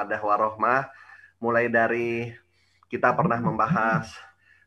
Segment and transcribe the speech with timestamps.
[0.00, 0.88] ada warohmah
[1.36, 2.32] mulai dari
[2.88, 4.08] kita pernah membahas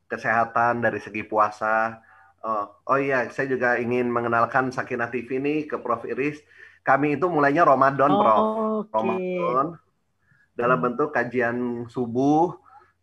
[0.06, 1.98] kesehatan dari segi puasa.
[2.44, 6.38] Oh, oh iya, saya juga ingin mengenalkan Sakinah TV ini ke Prof Iris.
[6.83, 8.43] Kami itu mulainya Ramadan, oh, Prof.
[8.43, 8.91] Okay.
[8.93, 9.68] Ramadan
[10.54, 12.54] dalam bentuk kajian subuh.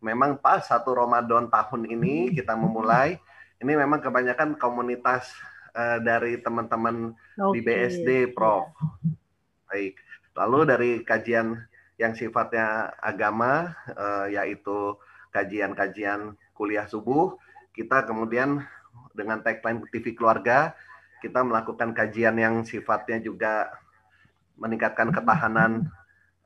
[0.01, 3.21] Memang pas satu Ramadan tahun ini kita memulai.
[3.61, 5.29] Ini memang kebanyakan komunitas
[5.77, 7.53] uh, dari teman-teman okay.
[7.53, 8.73] di BSD, Prof.
[9.69, 10.01] Baik.
[10.37, 11.57] Lalu dari kajian
[12.01, 14.97] yang sifatnya agama, uh, yaitu
[15.37, 17.37] kajian-kajian kuliah subuh,
[17.77, 18.65] kita kemudian
[19.13, 20.73] dengan tagline TV Keluarga,
[21.21, 23.69] kita melakukan kajian yang sifatnya juga
[24.57, 25.93] meningkatkan ketahanan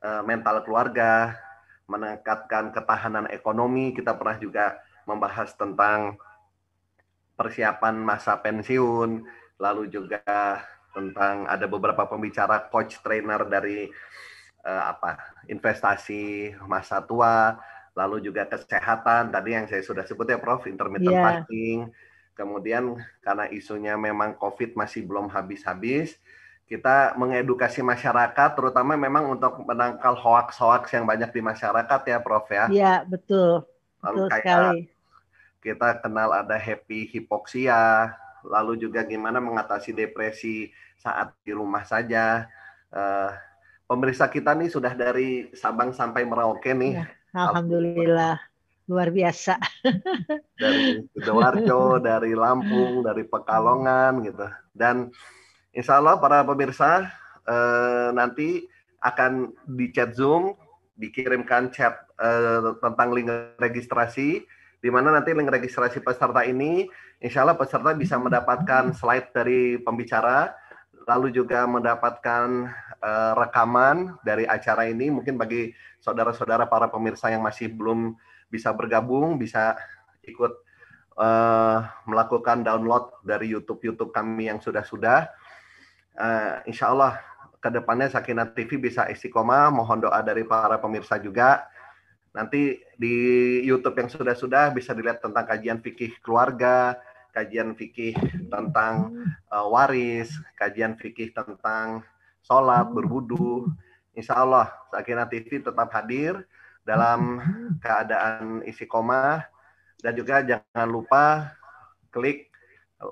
[0.03, 1.39] uh, mental keluarga,
[1.87, 3.95] meningkatkan ketahanan ekonomi.
[3.95, 4.65] Kita pernah juga
[5.07, 6.19] membahas tentang
[7.39, 9.23] persiapan masa pensiun,
[9.55, 10.19] lalu juga
[10.91, 13.87] tentang ada beberapa pembicara coach trainer dari
[14.65, 17.61] uh, apa investasi masa tua,
[17.93, 21.45] lalu juga kesehatan tadi yang saya sudah sebut ya Prof intermittent yeah.
[21.45, 21.93] fasting.
[22.35, 26.19] Kemudian karena isunya memang COVID masih belum habis-habis,
[26.67, 32.65] kita mengedukasi masyarakat terutama memang untuk menangkal hoax-hoax yang banyak di masyarakat ya Prof ya.
[32.67, 33.63] Iya, betul.
[34.03, 34.81] Lalu betul kayak sekali.
[35.63, 38.11] kita kenal ada happy hipoksia,
[38.43, 42.49] lalu juga gimana mengatasi depresi saat di rumah saja.
[42.91, 43.31] Uh,
[43.85, 47.01] pemirsa kita nih sudah dari Sabang sampai Merauke nih.
[47.01, 48.37] Ya, Alhamdulillah.
[48.85, 49.57] Luar biasa.
[50.61, 54.45] dari Sidoarjo, dari Lampung, dari Pekalongan gitu.
[54.73, 55.09] Dan
[55.73, 57.09] insya Allah para pemirsa
[57.49, 58.65] uh, nanti
[59.01, 60.53] akan di chat Zoom
[60.97, 64.45] dikirimkan chat uh, tentang link registrasi
[64.79, 66.85] di mana nanti link registrasi peserta ini
[67.19, 70.53] insya Allah peserta bisa mendapatkan slide dari pembicara
[71.05, 72.69] lalu juga mendapatkan
[73.01, 75.13] uh, rekaman dari acara ini.
[75.13, 78.17] Mungkin bagi saudara-saudara para pemirsa yang masih belum
[78.49, 79.73] bisa bergabung bisa
[80.25, 80.53] ikut
[81.17, 85.29] uh, melakukan download dari YouTube YouTube kami yang sudah-sudah.
[86.15, 87.19] Uh, insya Allah
[87.61, 89.69] ke depannya Sakinah TV bisa istiqomah.
[89.73, 91.65] Mohon doa dari para pemirsa juga.
[92.35, 93.15] Nanti di
[93.63, 96.99] YouTube yang sudah-sudah bisa dilihat tentang kajian fikih keluarga,
[97.35, 98.15] kajian fikih
[98.47, 99.11] tentang
[99.51, 101.99] uh, waris, kajian fikih tentang
[102.39, 103.67] sholat, berwudu.
[104.15, 106.47] Insya Allah, Sakinah TV tetap hadir
[106.87, 107.43] dalam
[107.83, 109.43] keadaan isi koma
[109.99, 111.51] dan juga jangan lupa
[112.15, 112.47] klik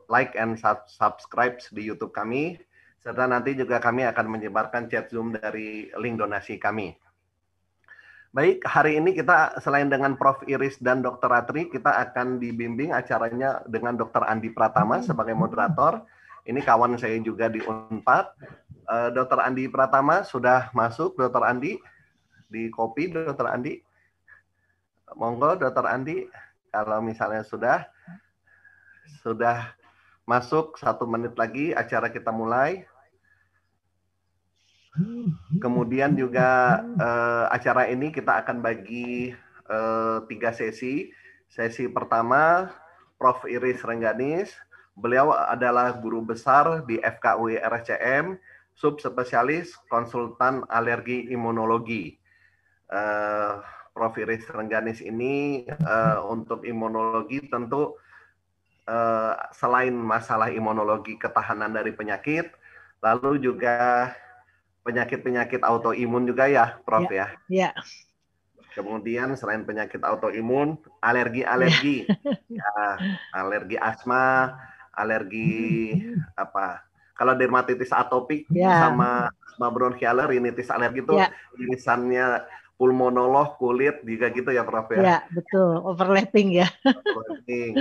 [0.08, 0.56] like and
[0.88, 2.56] subscribe di YouTube kami
[3.04, 6.96] serta nanti juga kami akan menyebarkan chat Zoom dari link donasi kami.
[8.34, 10.42] Baik, hari ini kita selain dengan Prof.
[10.50, 11.30] Iris dan Dr.
[11.30, 14.26] Ratri, kita akan dibimbing acaranya dengan Dr.
[14.26, 16.02] Andi Pratama sebagai moderator.
[16.50, 18.26] Ini kawan saya juga di Unpad.
[18.90, 19.38] Uh, eh, Dr.
[19.38, 21.46] Andi Pratama sudah masuk, Dr.
[21.46, 21.78] Andi,
[22.50, 23.54] di kopi, Dr.
[23.54, 23.78] Andi.
[25.14, 25.86] Monggo, Dr.
[25.86, 26.26] Andi,
[26.74, 27.86] kalau misalnya sudah,
[29.22, 29.78] sudah
[30.26, 32.82] masuk satu menit lagi, acara kita mulai.
[35.58, 39.34] Kemudian juga uh, acara ini kita akan bagi
[39.66, 41.10] uh, tiga sesi.
[41.50, 42.70] Sesi pertama,
[43.18, 43.42] Prof.
[43.50, 44.54] Iris Rengganis.
[44.94, 48.38] Beliau adalah guru besar di FKUI RSCM,
[48.78, 52.14] subspesialis konsultan alergi imunologi.
[52.94, 53.66] Uh,
[53.98, 54.14] Prof.
[54.22, 57.98] Iris Rengganis ini uh, untuk imunologi tentu
[58.86, 62.54] uh, selain masalah imunologi ketahanan dari penyakit,
[63.02, 64.14] lalu juga
[64.84, 67.32] penyakit-penyakit autoimun juga ya, Prof ya.
[67.48, 67.72] Ya.
[68.76, 72.10] Kemudian selain penyakit autoimun, alergi-alergi,
[72.50, 72.60] ya.
[72.60, 72.82] ya,
[73.32, 74.54] alergi asma,
[74.94, 75.98] alergi
[76.36, 76.84] apa?
[77.14, 78.82] Kalau dermatitis atopik ya.
[78.82, 81.30] sama asma bronchialer, rinitis alergi itu ya.
[81.62, 82.42] irisannya
[82.76, 85.02] pulmonolog kulit juga gitu ya Prof ya.
[85.02, 85.80] Ya, betul.
[85.86, 86.68] Overlapping ya.
[86.84, 87.72] Overlapping.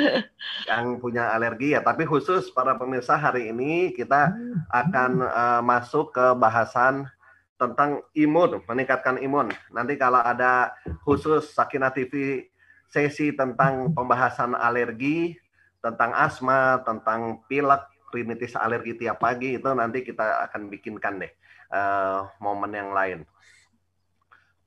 [0.68, 4.36] Yang punya alergi ya, tapi khusus para pemirsa hari ini kita
[4.68, 7.08] akan uh, masuk ke bahasan
[7.56, 9.54] tentang imun, meningkatkan imun.
[9.70, 10.74] Nanti kalau ada
[11.06, 12.46] khusus Sakina TV
[12.90, 15.38] sesi tentang pembahasan alergi,
[15.80, 21.32] tentang asma, tentang pilek, rinitis alergi tiap pagi itu nanti kita akan bikinkan deh
[21.72, 23.24] uh, momen yang lain.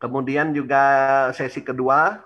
[0.06, 0.86] Kemudian juga
[1.34, 2.22] sesi kedua,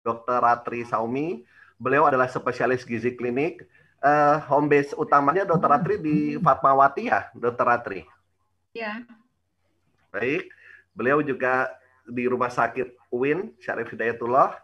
[0.00, 0.40] Dr.
[0.40, 1.44] Ratri Saumi.
[1.76, 3.68] Beliau adalah spesialis gizi klinik.
[4.00, 5.68] Uh, home base utamanya Dr.
[5.68, 7.68] Ratri di Fatmawati ya, Dr.
[7.68, 8.00] Ratri?
[8.72, 9.04] Iya.
[10.08, 10.48] Baik.
[10.96, 11.68] Beliau juga
[12.08, 14.56] di Rumah Sakit UIN, Syarif Hidayatullah.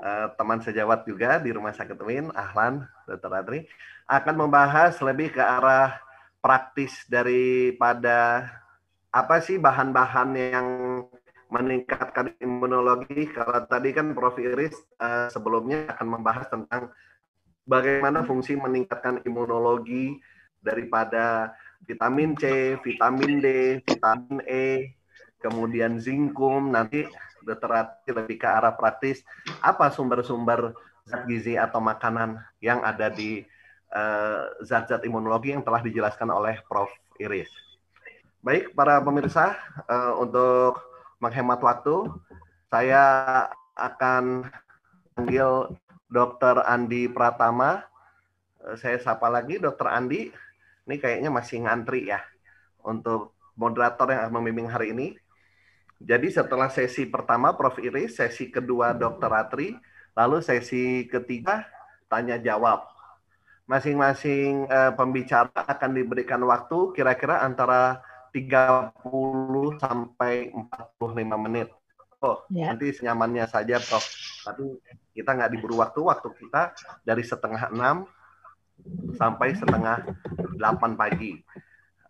[0.00, 3.28] Uh, teman sejawat juga di Rumah Sakit UIN, Ahlan, Dr.
[3.28, 3.68] Ratri.
[4.08, 6.00] Akan membahas lebih ke arah
[6.40, 8.48] praktis daripada
[9.12, 10.68] apa sih bahan-bahan yang
[11.50, 13.28] meningkatkan imunologi.
[13.34, 14.38] Kalau tadi kan Prof.
[14.38, 16.94] Iris uh, sebelumnya akan membahas tentang
[17.66, 20.16] bagaimana fungsi meningkatkan imunologi
[20.62, 21.52] daripada
[21.84, 23.46] vitamin C, vitamin D,
[23.84, 24.94] vitamin E,
[25.42, 26.70] kemudian zinkum.
[26.70, 27.04] Nanti
[27.42, 27.70] dokter
[28.12, 29.24] lebih ke arah praktis
[29.64, 30.76] apa sumber-sumber
[31.08, 33.42] zat gizi atau makanan yang ada di
[33.90, 36.92] eh, zat-zat uh, imunologi yang telah dijelaskan oleh Prof.
[37.20, 37.52] Iris.
[38.40, 39.52] Baik, para pemirsa,
[39.84, 40.89] uh, untuk
[41.20, 42.08] menghemat waktu,
[42.72, 43.04] saya
[43.76, 44.48] akan
[45.14, 45.76] panggil
[46.10, 46.64] Dr.
[46.64, 47.84] Andi Pratama.
[48.60, 49.86] Uh, saya sapa lagi, Dr.
[49.86, 50.32] Andi.
[50.88, 52.18] Ini kayaknya masih ngantri ya
[52.82, 55.08] untuk moderator yang membimbing hari ini.
[56.00, 57.76] Jadi setelah sesi pertama Prof.
[57.76, 59.28] Iris, sesi kedua Dr.
[59.28, 59.76] Ratri,
[60.16, 61.68] lalu sesi ketiga
[62.08, 62.88] tanya jawab.
[63.68, 68.02] Masing-masing uh, pembicara akan diberikan waktu kira-kira antara
[68.32, 71.68] 30 sampai 45 menit.
[72.20, 72.72] Oh, ya.
[72.72, 74.04] nanti senyamannya saja, Prof.
[74.44, 74.76] Tapi
[75.16, 78.04] kita nggak diburu waktu, waktu kita dari setengah enam
[79.16, 80.04] sampai setengah
[80.56, 81.40] delapan pagi.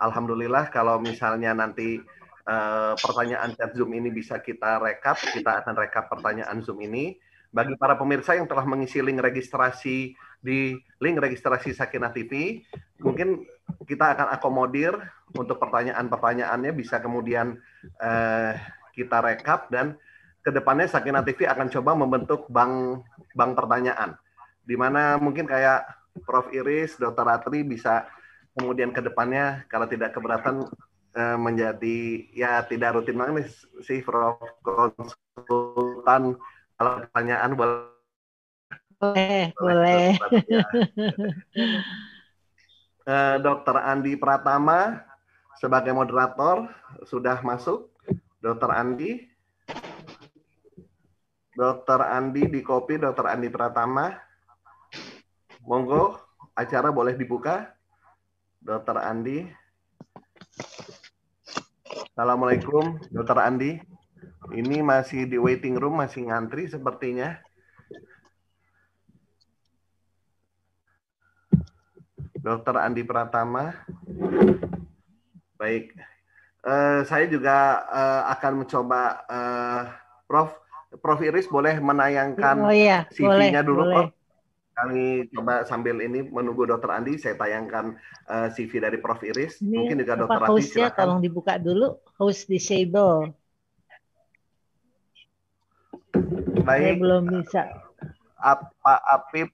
[0.01, 2.01] Alhamdulillah kalau misalnya nanti
[2.49, 5.19] uh, pertanyaan chat Zoom ini bisa kita rekap.
[5.21, 7.19] Kita akan rekap pertanyaan Zoom ini.
[7.51, 12.65] Bagi para pemirsa yang telah mengisi link registrasi di link registrasi Sakina TV,
[13.01, 13.45] mungkin
[13.85, 14.97] kita akan akomodir
[15.37, 17.61] untuk pertanyaan-pertanyaannya bisa kemudian
[18.01, 18.53] uh,
[18.97, 19.95] kita rekap dan
[20.41, 23.05] ke depannya Sakina TV akan coba membentuk bank
[23.37, 24.17] bank pertanyaan.
[24.65, 25.87] Di mana mungkin kayak
[26.27, 26.51] Prof.
[26.51, 27.23] Iris, Dr.
[27.23, 28.09] Ratri bisa
[28.59, 30.67] kemudian ke depannya kalau tidak keberatan
[31.11, 33.51] Eh, menjadi ya tidak rutin banget
[33.83, 34.39] sih Prof.
[34.63, 36.39] Konsultan
[36.79, 37.90] kalau pertanyaan boleh
[39.00, 40.20] boleh boleh
[43.08, 45.00] uh, Dokter Andi Pratama
[45.56, 46.69] sebagai moderator
[47.08, 47.88] sudah masuk.
[48.41, 49.29] Dokter Andi.
[51.52, 54.17] Dokter Andi di kopi Dokter Andi Pratama.
[55.64, 56.17] Monggo
[56.56, 57.73] acara boleh dibuka.
[58.61, 59.44] Dokter Andi.
[62.12, 63.81] Assalamualaikum, Dokter Andi.
[64.52, 67.41] Ini masih di waiting room, masih ngantri sepertinya.
[72.41, 73.77] Dokter Andi Pratama.
[75.61, 75.93] Baik.
[76.61, 79.83] Uh, saya juga uh, akan mencoba, uh,
[80.25, 80.57] Prof.
[81.01, 81.21] Prof.
[81.23, 83.07] Iris boleh menayangkan oh, iya.
[83.15, 83.97] CV-nya dulu, boleh.
[84.11, 84.21] Prof
[84.81, 88.01] kami coba sambil ini menunggu Dokter Andi, saya tayangkan
[88.33, 89.61] uh, CV dari Prof Iris.
[89.61, 90.97] Ini Mungkin juga Dokter Andi silakan.
[90.97, 93.37] tolong dibuka dulu, host disable.
[96.65, 96.97] Baik.
[96.97, 97.63] Saya belum bisa.
[98.81, 99.53] Pak Apip,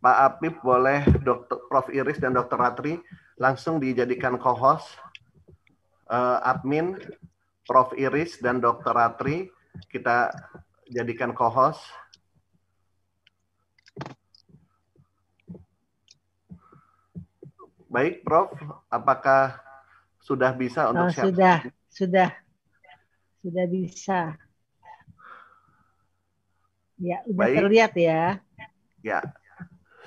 [0.00, 2.96] Pak Apip boleh Dokter Prof Iris dan Dokter Ratri
[3.36, 4.96] langsung dijadikan co-host
[6.08, 6.96] uh, admin
[7.68, 9.52] Prof Iris dan Dokter Ratri
[9.92, 10.32] kita
[10.88, 11.84] jadikan co-host
[17.90, 18.54] Baik, Prof.
[18.86, 19.58] Apakah
[20.22, 21.26] sudah bisa untuk oh, siap?
[21.26, 21.56] Sudah,
[21.90, 22.28] sudah,
[23.42, 24.20] sudah bisa.
[27.02, 27.56] Ya, sudah Baik.
[27.58, 28.22] terlihat ya.
[29.02, 29.18] Ya.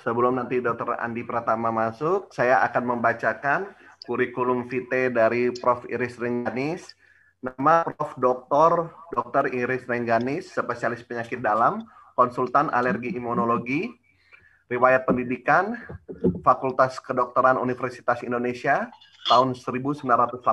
[0.03, 0.99] Sebelum nanti Dr.
[0.99, 3.71] Andi Pratama masuk, saya akan membacakan
[4.03, 5.87] kurikulum vitae dari Prof.
[5.87, 6.91] Iris Rengganis.
[7.39, 8.19] Nama Prof.
[8.19, 8.91] Dr.
[9.15, 9.55] Dr.
[9.55, 11.87] Iris Rengganis, spesialis penyakit dalam,
[12.19, 13.95] konsultan alergi imunologi,
[14.67, 15.79] riwayat pendidikan
[16.43, 18.91] Fakultas Kedokteran Universitas Indonesia
[19.31, 20.43] tahun 1983,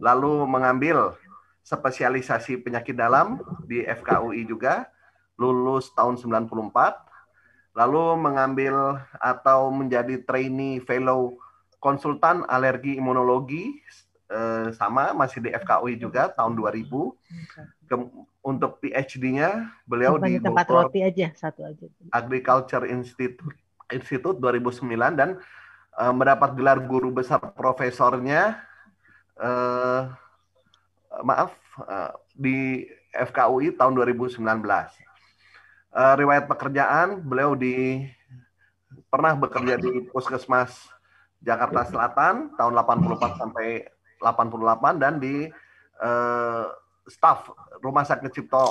[0.00, 1.20] lalu mengambil
[1.60, 4.88] spesialisasi penyakit dalam di FKUI juga,
[5.36, 7.09] lulus tahun 94,
[7.74, 11.38] lalu mengambil atau menjadi trainee fellow
[11.78, 13.78] konsultan alergi imunologi
[14.28, 16.86] eh, sama masih di FKUI juga tahun 2000.
[18.40, 21.84] untuk PhD-nya beliau di tempat Bogor, roti aja satu aja.
[22.08, 23.52] Agriculture Institute
[23.92, 24.86] Institute 2009
[25.18, 25.36] dan
[25.98, 28.62] uh, mendapat gelar guru besar profesornya
[29.36, 30.08] uh,
[31.26, 31.52] maaf
[31.84, 34.40] uh, di FKUI tahun 2019.
[35.90, 38.06] Uh, riwayat pekerjaan beliau di
[39.10, 40.86] pernah bekerja di Puskesmas
[41.42, 43.82] Jakarta Selatan tahun 84 sampai
[44.22, 45.50] 88 dan di
[45.98, 46.64] uh,
[47.10, 47.50] staf
[47.82, 48.70] Rumah Sakit Cipto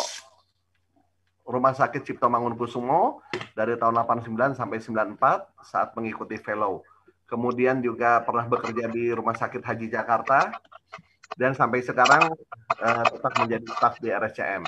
[1.44, 6.86] Rumah Sakit Cipto Mangunkusumo dari tahun 89 sampai 94 saat mengikuti fellow.
[7.26, 10.54] Kemudian juga pernah bekerja di Rumah Sakit Haji Jakarta
[11.36, 12.32] dan sampai sekarang
[12.80, 14.64] uh, tetap menjadi staf di RSCM.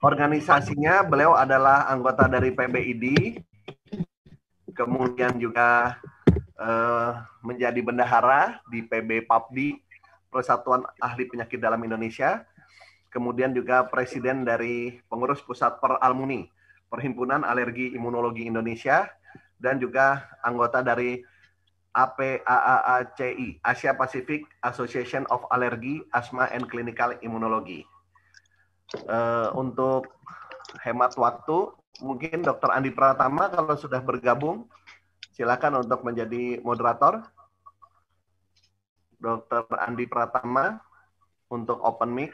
[0.00, 3.36] Organisasinya beliau adalah anggota dari PBID,
[4.72, 6.00] kemudian juga
[6.56, 9.80] uh, menjadi bendahara di PB PAPDI
[10.32, 12.44] Persatuan Ahli Penyakit Dalam Indonesia,
[13.12, 16.50] kemudian juga Presiden dari Pengurus Pusat Peralmuni,
[16.90, 19.06] Perhimpunan Alergi Imunologi Indonesia,
[19.62, 21.22] dan juga anggota dari
[21.94, 27.86] APAACI, Asia Pacific Association of Allergy, Asthma and Clinical Immunology.
[29.04, 30.06] Uh, untuk
[30.86, 32.70] hemat waktu, mungkin Dr.
[32.70, 34.66] Andi Pratama kalau sudah bergabung,
[35.34, 37.26] silakan untuk menjadi moderator.
[39.18, 39.66] Dr.
[39.80, 40.78] Andi Pratama
[41.50, 42.32] untuk open mic.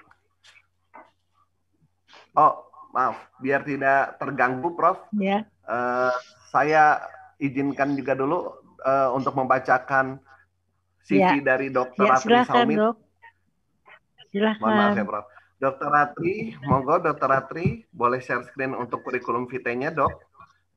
[2.34, 5.06] Oh, maaf, biar tidak terganggu, Prof.
[5.18, 5.46] Ya.
[5.66, 6.14] Uh,
[6.50, 6.98] saya
[7.38, 8.52] izinkan juga dulu
[8.82, 10.18] uh, untuk membacakan
[11.06, 11.56] CV ya.
[11.56, 12.04] dari Dr.
[12.06, 12.76] Ya, Ratri Salmit.
[12.78, 12.96] Dok.
[14.30, 14.62] Silahkan.
[14.62, 15.26] Mohon maaf ya, Prof.
[15.60, 15.92] Dr.
[15.92, 17.28] Ratri, monggo Dr.
[17.28, 20.24] Ratri boleh share screen untuk kurikulum vitae-nya, Dok.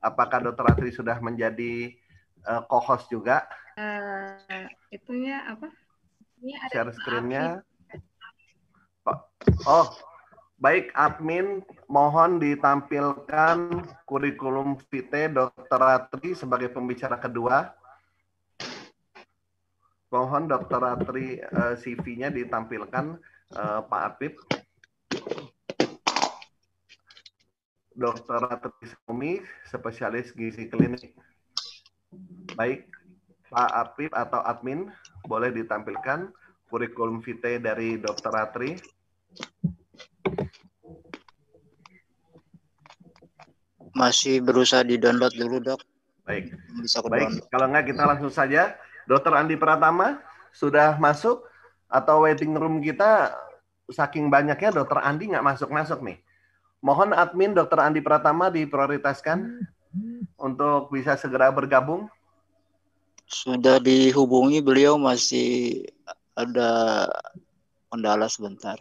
[0.03, 0.67] Apakah Dr.
[0.67, 1.95] Ratri sudah menjadi
[2.43, 3.47] uh, co-host juga?
[3.79, 5.71] Uh, itunya apa?
[6.43, 7.63] Ini ada share screen-nya.
[9.63, 9.87] Oh,
[10.63, 11.59] Baik, admin
[11.91, 15.75] mohon ditampilkan kurikulum vitae Dr.
[15.75, 17.75] Ratri sebagai pembicara kedua.
[20.07, 20.79] Mohon Dr.
[20.79, 23.19] Ratri uh, eh, CV-nya ditampilkan
[23.59, 24.39] uh, Pak Apip.
[27.93, 28.37] Dr.
[28.41, 29.31] Ratri Sumi,
[29.69, 31.13] spesialis gizi klinik.
[32.57, 32.89] Baik,
[33.49, 34.89] Pak Apip atau admin
[35.25, 36.29] boleh ditampilkan
[36.69, 38.33] kurikulum vitae dari Dr.
[38.33, 38.81] Ratri.
[43.93, 45.81] Masih berusaha di-download dulu, Dok.
[46.25, 46.57] Baik.
[46.81, 48.73] Bisa Baik, kalau enggak kita langsung saja.
[49.03, 50.23] Dokter Andi Pratama
[50.55, 51.43] sudah masuk
[51.91, 53.35] atau waiting room kita
[53.91, 56.17] saking banyaknya Dokter Andi nggak masuk-masuk nih.
[56.83, 59.63] Mohon admin Dokter Andi Pratama diprioritaskan
[60.35, 62.11] untuk bisa segera bergabung.
[63.23, 65.87] Sudah dihubungi beliau masih
[66.35, 67.07] ada
[67.87, 68.75] kendala sebentar.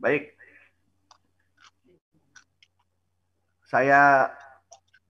[0.00, 0.32] Baik.
[3.68, 4.32] Saya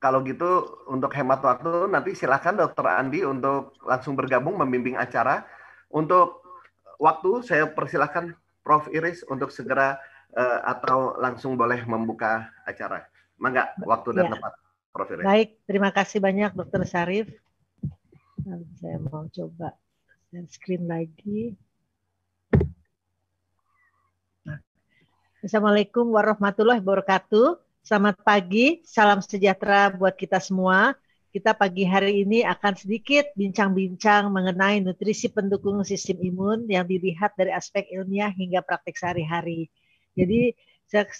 [0.02, 5.46] kalau gitu untuk hemat waktu nanti silakan Dokter Andi untuk langsung bergabung membimbing acara.
[5.94, 6.42] Untuk
[6.98, 8.34] waktu saya persilahkan
[8.66, 10.02] Prof Iris untuk segera
[10.34, 13.06] uh, atau langsung boleh membuka acara.
[13.38, 14.32] Mangga waktu dan ya.
[14.38, 14.52] tempat
[14.94, 15.10] Prof.
[15.10, 17.26] Baik, terima kasih banyak Dokter Syarif.
[18.78, 19.74] Saya mau coba
[20.30, 21.58] share screen lagi.
[25.42, 27.58] Assalamualaikum warahmatullahi wabarakatuh.
[27.82, 30.94] Selamat pagi, salam sejahtera buat kita semua.
[31.34, 37.50] Kita pagi hari ini akan sedikit bincang-bincang mengenai nutrisi pendukung sistem imun yang dilihat dari
[37.50, 39.66] aspek ilmiah hingga praktek sehari-hari.
[40.14, 40.54] Jadi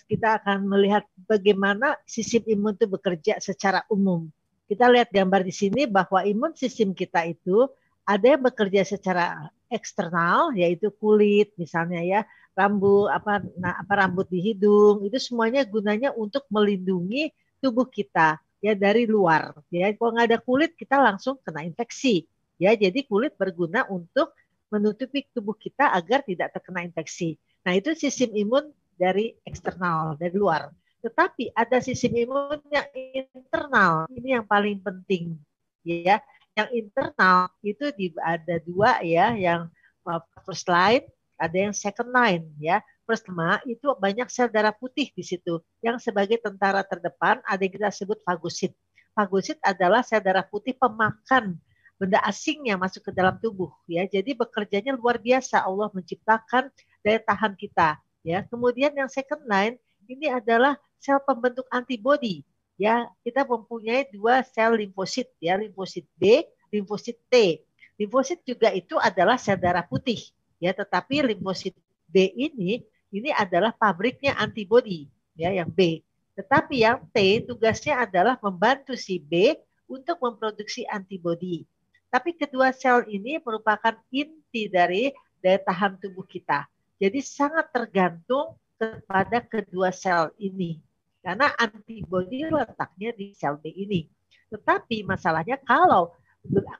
[0.06, 4.30] kita akan melihat bagaimana sistem imun itu bekerja secara umum.
[4.70, 7.68] Kita lihat gambar di sini bahwa imun sistem kita itu
[8.04, 12.20] ada yang bekerja secara eksternal yaitu kulit misalnya ya
[12.54, 18.72] rambut apa nah, apa rambut di hidung itu semuanya gunanya untuk melindungi tubuh kita ya
[18.76, 19.90] dari luar ya.
[19.96, 22.24] Kalau nggak ada kulit kita langsung kena infeksi
[22.60, 22.76] ya.
[22.76, 24.32] Jadi kulit berguna untuk
[24.70, 27.36] menutupi tubuh kita agar tidak terkena infeksi.
[27.64, 30.70] Nah itu sistem imun dari eksternal dari luar
[31.04, 35.36] tetapi ada sistem imun yang internal ini yang paling penting
[35.84, 36.18] ya
[36.54, 37.90] yang internal itu
[38.22, 39.68] ada dua ya yang
[40.06, 41.04] uh, first line
[41.38, 42.80] ada yang second line ya.
[43.04, 47.92] Pertama itu banyak sel darah putih di situ yang sebagai tentara terdepan ada yang kita
[47.92, 48.72] sebut fagosit.
[49.12, 51.60] Fagosit adalah sel darah putih pemakan
[52.00, 54.08] benda asing yang masuk ke dalam tubuh ya.
[54.08, 56.72] Jadi bekerjanya luar biasa Allah menciptakan
[57.04, 58.42] daya tahan kita ya.
[58.48, 59.76] Kemudian yang second line
[60.08, 62.42] ini adalah sel pembentuk antibodi
[62.80, 63.06] ya.
[63.20, 67.60] Kita mempunyai dua sel limfosit ya, limfosit B, limfosit T.
[67.94, 70.18] Limfosit juga itu adalah sel darah putih
[70.64, 71.76] ya tetapi limfosit
[72.08, 72.80] B ini
[73.12, 76.00] ini adalah pabriknya antibodi ya yang B
[76.32, 79.54] tetapi yang T tugasnya adalah membantu si B
[79.84, 81.68] untuk memproduksi antibodi
[82.08, 85.12] tapi kedua sel ini merupakan inti dari
[85.44, 86.64] daya tahan tubuh kita
[86.98, 90.82] jadi sangat tergantung kepada kedua sel ini
[91.24, 94.06] karena antibodi letaknya di sel B ini
[94.52, 96.12] tetapi masalahnya kalau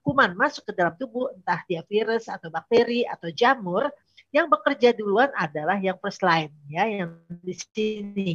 [0.05, 3.89] kuman masuk ke dalam tubuh, entah dia virus atau bakteri atau jamur,
[4.29, 8.33] yang bekerja duluan adalah yang first line, ya, yang di sini,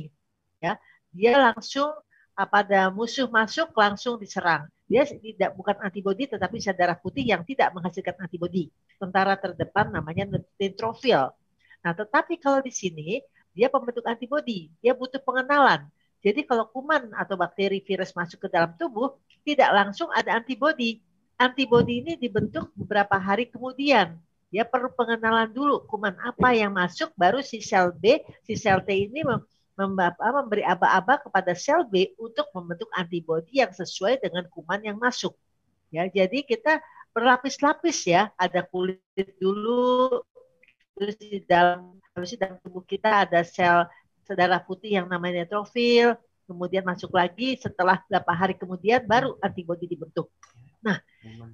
[0.57, 0.79] ya.
[1.13, 1.93] Dia langsung
[2.33, 4.65] pada musuh masuk langsung diserang.
[4.89, 8.73] Dia tidak bukan antibodi tetapi sel darah putih yang tidak menghasilkan antibodi.
[8.97, 10.25] Tentara terdepan namanya
[10.57, 11.29] neutrofil.
[11.79, 13.23] Nah, tetapi kalau di sini
[13.55, 15.87] dia pembentuk antibodi, dia butuh pengenalan.
[16.19, 19.15] Jadi kalau kuman atau bakteri virus masuk ke dalam tubuh,
[19.47, 20.99] tidak langsung ada antibodi
[21.39, 24.19] antibodi ini dibentuk beberapa hari kemudian
[24.49, 28.89] Ya perlu pengenalan dulu kuman apa yang masuk, baru si sel B, si sel T
[28.89, 29.45] ini mem
[29.77, 35.37] memberi aba-aba kepada sel B untuk membentuk antibodi yang sesuai dengan kuman yang masuk.
[35.93, 36.81] Ya, jadi kita
[37.13, 38.99] berlapis-lapis ya, ada kulit
[39.37, 40.25] dulu,
[40.99, 43.87] terus di dalam terus di dalam tubuh kita ada sel
[44.29, 46.13] darah putih yang namanya neutrofil,
[46.45, 50.29] kemudian masuk lagi setelah beberapa hari kemudian baru antibodi dibentuk.
[50.79, 51.01] Nah,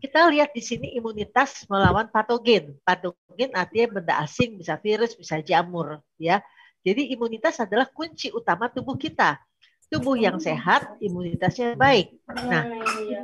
[0.03, 2.77] kita lihat di sini imunitas melawan patogen.
[2.85, 6.43] Patogen artinya benda asing, bisa virus, bisa jamur, ya.
[6.85, 9.41] Jadi imunitas adalah kunci utama tubuh kita.
[9.89, 12.13] Tubuh yang sehat, imunitasnya baik.
[12.29, 12.69] Nah,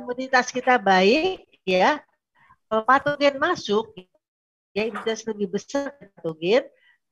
[0.02, 2.02] imunitas kita baik, ya.
[2.66, 3.94] Kalau patogen masuk,
[4.72, 6.64] imunitas lebih besar patogen,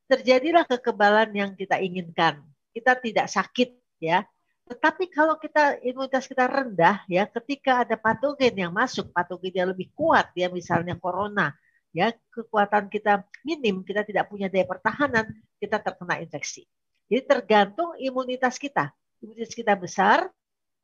[0.09, 2.41] terjadilah kekebalan yang kita inginkan.
[2.73, 4.25] Kita tidak sakit, ya.
[4.71, 9.91] Tetapi kalau kita imunitas kita rendah, ya, ketika ada patogen yang masuk, patogen yang lebih
[9.93, 11.53] kuat, ya, misalnya corona,
[11.91, 15.27] ya kekuatan kita minim, kita tidak punya daya pertahanan,
[15.59, 16.65] kita terkena infeksi.
[17.11, 18.95] Jadi tergantung imunitas kita.
[19.19, 20.31] Imunitas kita besar,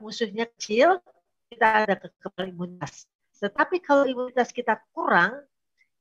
[0.03, 0.99] musuhnya kecil,
[1.47, 3.07] kita ada kekebalan imunitas.
[3.39, 5.47] Tetapi kalau imunitas kita kurang,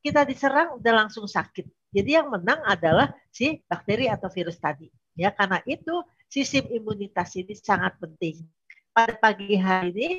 [0.05, 1.65] kita diserang udah langsung sakit.
[1.89, 4.85] Jadi yang menang adalah si bakteri atau virus tadi.
[5.17, 8.45] Ya, karena itu sistem imunitas ini sangat penting.
[8.93, 10.09] Pada pagi hari ini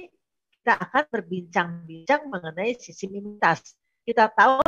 [0.59, 4.62] kita akan berbincang-bincang mengenai sistem imunitas kita tahu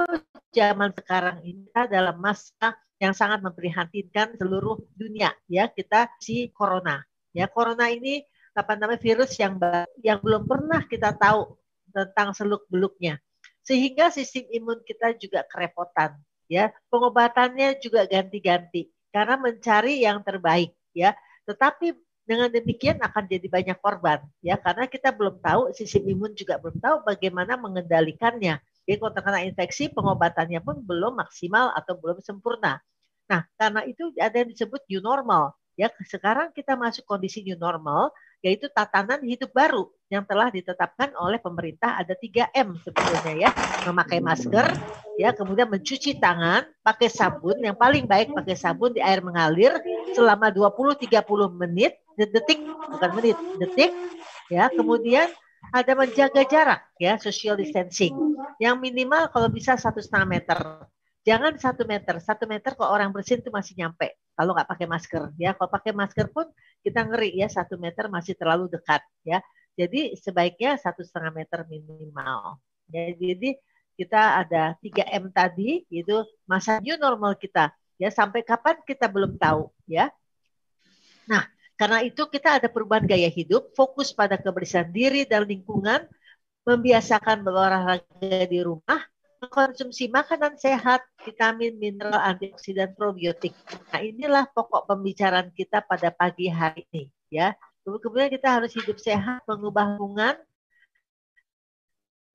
[0.50, 7.46] zaman sekarang ini adalah masa yang sangat memprihatinkan seluruh dunia ya kita si corona ya
[7.46, 8.26] corona ini
[8.58, 9.54] apa namanya virus yang
[10.02, 11.54] yang belum pernah kita tahu
[11.94, 13.22] tentang seluk beluknya
[13.68, 16.16] sehingga sistem imun kita juga kerepotan
[16.48, 21.12] ya pengobatannya juga ganti-ganti karena mencari yang terbaik ya
[21.44, 21.92] tetapi
[22.24, 26.80] dengan demikian akan jadi banyak korban ya karena kita belum tahu sistem imun juga belum
[26.80, 28.56] tahu bagaimana mengendalikannya
[28.88, 32.80] jadi kalau terkena infeksi, pengobatannya pun belum maksimal atau belum sempurna.
[33.28, 35.52] Nah, karena itu ada yang disebut new normal.
[35.76, 38.08] Ya, sekarang kita masuk kondisi new normal,
[38.44, 43.50] yaitu tatanan hidup baru yang telah ditetapkan oleh pemerintah ada 3M sebetulnya ya.
[43.84, 44.66] Memakai masker,
[45.18, 49.74] ya, kemudian mencuci tangan, pakai sabun, yang paling baik pakai sabun di air mengalir
[50.14, 51.08] selama 20-30
[51.58, 53.90] menit, detik, bukan menit, detik,
[54.48, 55.28] ya, kemudian
[55.74, 58.14] ada menjaga jarak ya social distancing.
[58.62, 60.58] Yang minimal kalau bisa satu setengah meter.
[61.26, 62.16] Jangan satu meter.
[62.24, 65.52] Satu meter kalau orang bersin itu masih nyampe kalau nggak pakai masker ya.
[65.52, 66.48] Kalau pakai masker pun
[66.82, 69.42] kita ngeri ya satu meter masih terlalu dekat ya.
[69.78, 72.58] Jadi sebaiknya satu setengah meter minimal.
[72.90, 73.58] Ya jadi
[73.98, 77.70] kita ada 3 M tadi itu masa new normal kita.
[77.98, 80.10] Ya sampai kapan kita belum tahu ya.
[81.26, 81.46] Nah
[81.78, 86.10] karena itu kita ada perubahan gaya hidup, fokus pada kebersihan diri dan lingkungan,
[86.66, 88.98] membiasakan berolahraga di rumah,
[89.38, 93.54] mengkonsumsi makanan sehat, vitamin, mineral, antioksidan, probiotik.
[93.94, 97.54] Nah, inilah pokok pembicaraan kita pada pagi hari ini, ya.
[97.86, 100.36] Kemudian kita harus hidup sehat, mengubah hubungan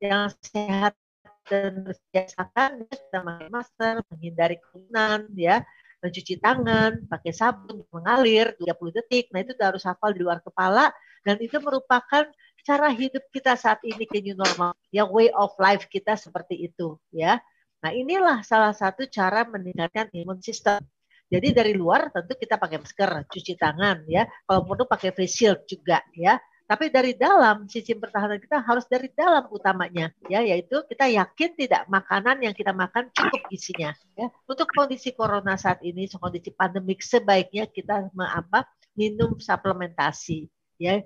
[0.01, 0.97] yang sehat
[1.45, 5.61] dan biasakan kita memakai masker, menghindari kerumunan, ya,
[6.03, 9.31] mencuci tangan, pakai sabun, mengalir 30 detik.
[9.31, 10.91] Nah itu harus hafal di luar kepala
[11.23, 12.27] dan itu merupakan
[12.63, 14.73] cara hidup kita saat ini ke new normal.
[14.89, 17.43] Ya way of life kita seperti itu ya.
[17.83, 20.79] Nah inilah salah satu cara meningkatkan imun sistem.
[21.27, 24.23] Jadi dari luar tentu kita pakai masker, cuci tangan ya.
[24.47, 26.39] Kalau perlu pakai face shield juga ya.
[26.63, 31.83] Tapi dari dalam sistem pertahanan kita harus dari dalam utamanya ya yaitu kita yakin tidak
[31.91, 34.31] makanan yang kita makan cukup isinya ya.
[34.47, 38.63] Untuk kondisi corona saat ini kondisi pandemik sebaiknya kita apa
[38.95, 40.47] minum suplementasi
[40.79, 41.03] ya.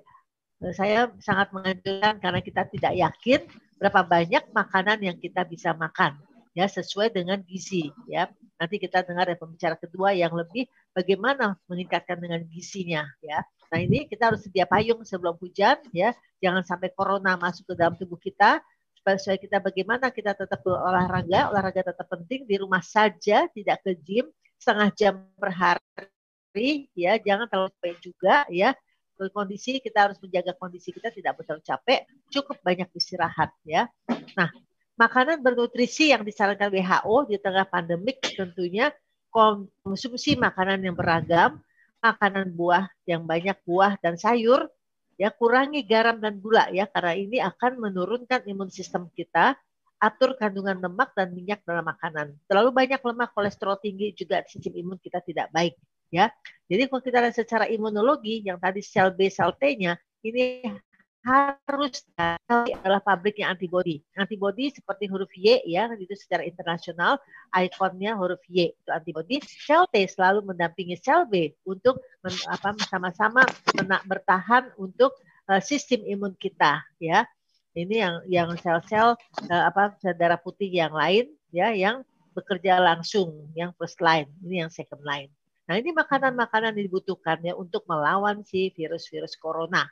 [0.74, 3.40] Saya sangat menganjurkan karena kita tidak yakin
[3.78, 6.18] berapa banyak makanan yang kita bisa makan
[6.50, 8.26] ya sesuai dengan gizi ya.
[8.58, 13.46] Nanti kita dengar ya pembicara kedua yang lebih bagaimana meningkatkan dengan gizinya ya.
[13.70, 16.10] Nah ini kita harus sedia payung sebelum hujan ya,
[16.42, 18.58] jangan sampai corona masuk ke dalam tubuh kita.
[18.98, 24.26] Supaya kita bagaimana kita tetap berolahraga, olahraga tetap penting di rumah saja, tidak ke gym
[24.58, 28.74] setengah jam per hari ya, jangan terlalu capek juga ya.
[29.18, 33.90] Kondisi kita harus menjaga kondisi kita tidak terlalu capek, cukup banyak istirahat ya.
[34.38, 34.54] Nah,
[34.94, 38.94] makanan bernutrisi yang disarankan WHO di tengah pandemik tentunya
[39.34, 41.58] konsumsi makanan yang beragam,
[41.98, 44.70] makanan buah yang banyak buah dan sayur,
[45.18, 49.58] ya kurangi garam dan gula ya karena ini akan menurunkan imun sistem kita.
[49.98, 52.30] Atur kandungan lemak dan minyak dalam makanan.
[52.46, 55.74] Terlalu banyak lemak, kolesterol tinggi juga sistem imun kita tidak baik
[56.12, 56.32] ya.
[56.68, 60.68] Jadi kalau kita lihat secara imunologi yang tadi sel B sel T-nya ini
[61.24, 62.06] harus
[62.48, 64.00] adalah pabriknya antibody.
[64.16, 67.20] Antibody seperti huruf Y ya, itu secara internasional
[67.52, 69.42] ikonnya huruf Y itu antibody.
[69.44, 73.44] Sel T selalu mendampingi sel B untuk men, apa sama-sama
[74.08, 75.12] bertahan untuk
[75.50, 77.28] uh, sistem imun kita ya.
[77.76, 79.14] Ini yang yang sel-sel
[79.52, 84.64] uh, apa sel darah putih yang lain ya yang bekerja langsung yang first line, ini
[84.64, 85.28] yang second line.
[85.68, 89.84] Nah, ini makanan-makanan yang dibutuhkan ya untuk melawan si virus-virus corona.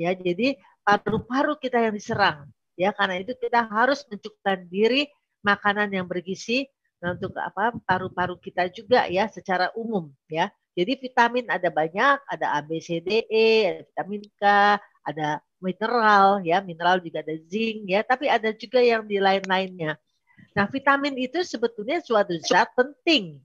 [0.00, 2.48] Ya, jadi paru-paru kita yang diserang.
[2.72, 5.12] Ya, karena itu kita harus mencukupkan diri
[5.44, 6.64] makanan yang bergizi
[7.04, 7.76] nah, untuk apa?
[7.84, 10.48] paru-paru kita juga ya secara umum ya.
[10.72, 14.44] Jadi vitamin ada banyak, ada A, B, C, D, E, ada vitamin K,
[15.04, 15.28] ada
[15.60, 20.00] mineral ya, mineral juga ada zinc ya, tapi ada juga yang di lain-lainnya.
[20.56, 23.36] Nah, vitamin itu sebetulnya suatu zat penting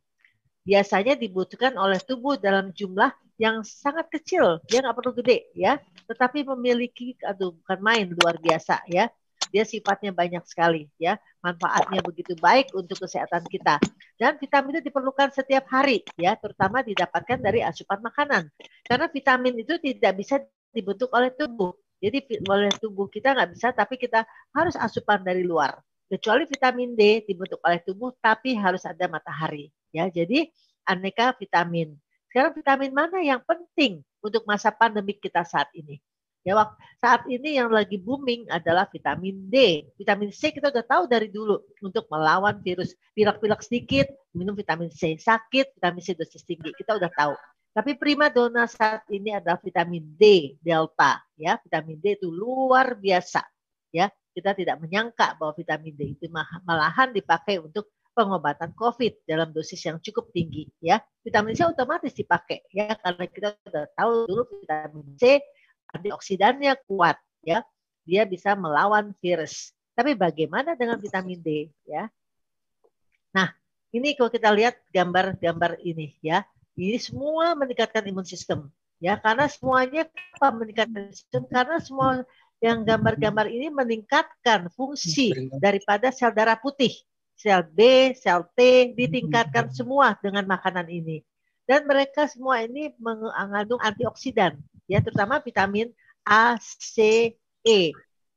[0.65, 5.78] biasanya dibutuhkan oleh tubuh dalam jumlah yang sangat kecil, dia nggak perlu gede ya,
[6.10, 9.08] tetapi memiliki aduh bukan main luar biasa ya.
[9.54, 13.80] Dia sifatnya banyak sekali ya, manfaatnya begitu baik untuk kesehatan kita.
[14.19, 18.51] Dan vitamin itu diperlukan setiap hari ya, terutama didapatkan dari asupan makanan.
[18.84, 20.41] Karena vitamin itu tidak bisa
[20.75, 21.71] dibentuk oleh tubuh.
[22.04, 25.80] Jadi oleh tubuh kita nggak bisa, tapi kita harus asupan dari luar.
[26.10, 30.12] Kecuali vitamin D dibentuk oleh tubuh, tapi harus ada matahari ya.
[30.12, 30.51] Jadi
[30.84, 31.95] aneka vitamin.
[32.27, 36.03] Sekarang vitamin mana yang penting untuk masa pandemi kita saat ini?
[36.45, 36.62] Ya,
[37.01, 39.81] saat ini yang lagi booming adalah vitamin D.
[39.97, 42.93] Vitamin C kita udah tahu dari dulu untuk melawan virus.
[43.17, 45.17] Pilek-pilek sedikit, minum vitamin C.
[45.17, 46.69] Sakit, vitamin C dosis tinggi.
[46.77, 47.34] Kita udah tahu.
[47.73, 51.17] Tapi prima dona saat ini adalah vitamin D delta.
[51.34, 53.41] Ya, vitamin D itu luar biasa.
[53.89, 56.29] Ya, kita tidak menyangka bahwa vitamin D itu
[56.62, 61.04] malahan dipakai untuk pengobatan COVID dalam dosis yang cukup tinggi ya.
[61.21, 65.43] Vitamin C otomatis dipakai ya karena kita sudah tahu dulu vitamin C
[65.91, 67.62] antioksidannya kuat ya.
[68.08, 69.75] Dia bisa melawan virus.
[69.91, 72.08] Tapi bagaimana dengan vitamin D ya?
[73.36, 73.51] Nah,
[73.91, 76.47] ini kalau kita lihat gambar-gambar ini ya.
[76.75, 78.67] Ini semua meningkatkan imun sistem
[78.99, 82.23] ya karena semuanya apa meningkatkan sistem karena semua
[82.63, 86.95] yang gambar-gambar ini meningkatkan fungsi daripada sel darah putih
[87.35, 91.21] sel B, sel T ditingkatkan semua dengan makanan ini.
[91.65, 94.53] Dan mereka semua ini mengandung antioksidan,
[94.85, 95.89] ya terutama vitamin
[96.21, 97.33] A, C,
[97.65, 97.79] E,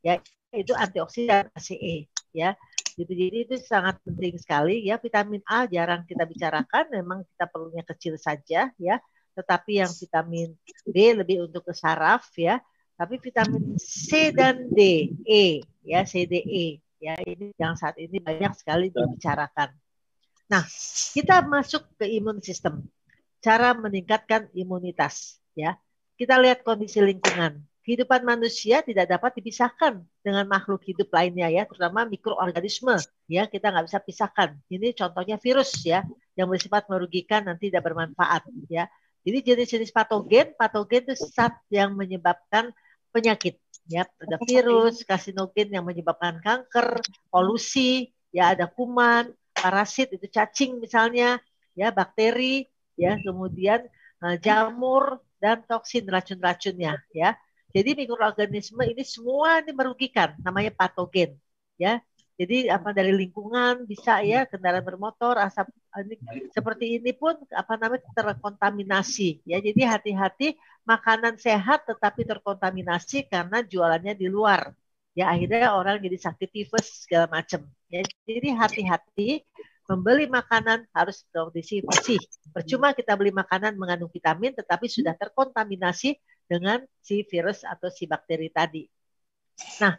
[0.00, 0.16] ya
[0.52, 2.56] itu antioksidan ACE, ya.
[2.98, 7.84] Gitu, jadi itu sangat penting sekali ya vitamin A jarang kita bicarakan, memang kita perlunya
[7.86, 8.96] kecil saja ya.
[9.38, 10.50] Tetapi yang vitamin
[10.82, 12.58] D lebih untuk ke saraf ya.
[12.98, 18.18] Tapi vitamin C dan D, E ya, C, D, E ya ini yang saat ini
[18.18, 19.74] banyak sekali dibicarakan.
[20.48, 20.64] Nah,
[21.12, 22.84] kita masuk ke imun sistem.
[23.38, 25.78] Cara meningkatkan imunitas, ya.
[26.18, 27.62] Kita lihat kondisi lingkungan.
[27.86, 33.00] Kehidupan manusia tidak dapat dipisahkan dengan makhluk hidup lainnya ya, terutama mikroorganisme
[33.32, 34.60] ya kita nggak bisa pisahkan.
[34.68, 36.04] Ini contohnya virus ya
[36.36, 38.92] yang bersifat merugikan nanti tidak bermanfaat ya.
[39.24, 42.76] Jadi jenis-jenis patogen, patogen itu zat yang menyebabkan
[43.08, 43.56] penyakit
[43.88, 47.00] ya ada virus karsinogen yang menyebabkan kanker
[47.32, 51.40] polusi ya ada kuman parasit itu cacing misalnya
[51.72, 53.88] ya bakteri ya kemudian
[54.22, 57.38] uh, jamur dan toksin racun-racunnya ya.
[57.68, 61.38] Jadi mikroorganisme ini semua ini merugikan namanya patogen
[61.78, 62.02] ya.
[62.38, 65.70] Jadi apa dari lingkungan bisa ya kendaraan bermotor asap
[66.52, 69.58] seperti ini pun apa namanya terkontaminasi ya.
[69.58, 70.48] Jadi hati-hati
[70.84, 74.72] makanan sehat tetapi terkontaminasi karena jualannya di luar.
[75.12, 77.66] Ya akhirnya orang jadi sakit tifus segala macam.
[77.90, 79.42] Ya, jadi hati-hati
[79.88, 82.20] membeli makanan harus kondisi bersih.
[82.52, 88.52] Percuma kita beli makanan mengandung vitamin tetapi sudah terkontaminasi dengan si virus atau si bakteri
[88.52, 88.84] tadi.
[89.80, 89.96] Nah,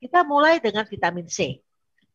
[0.00, 1.60] kita mulai dengan vitamin C.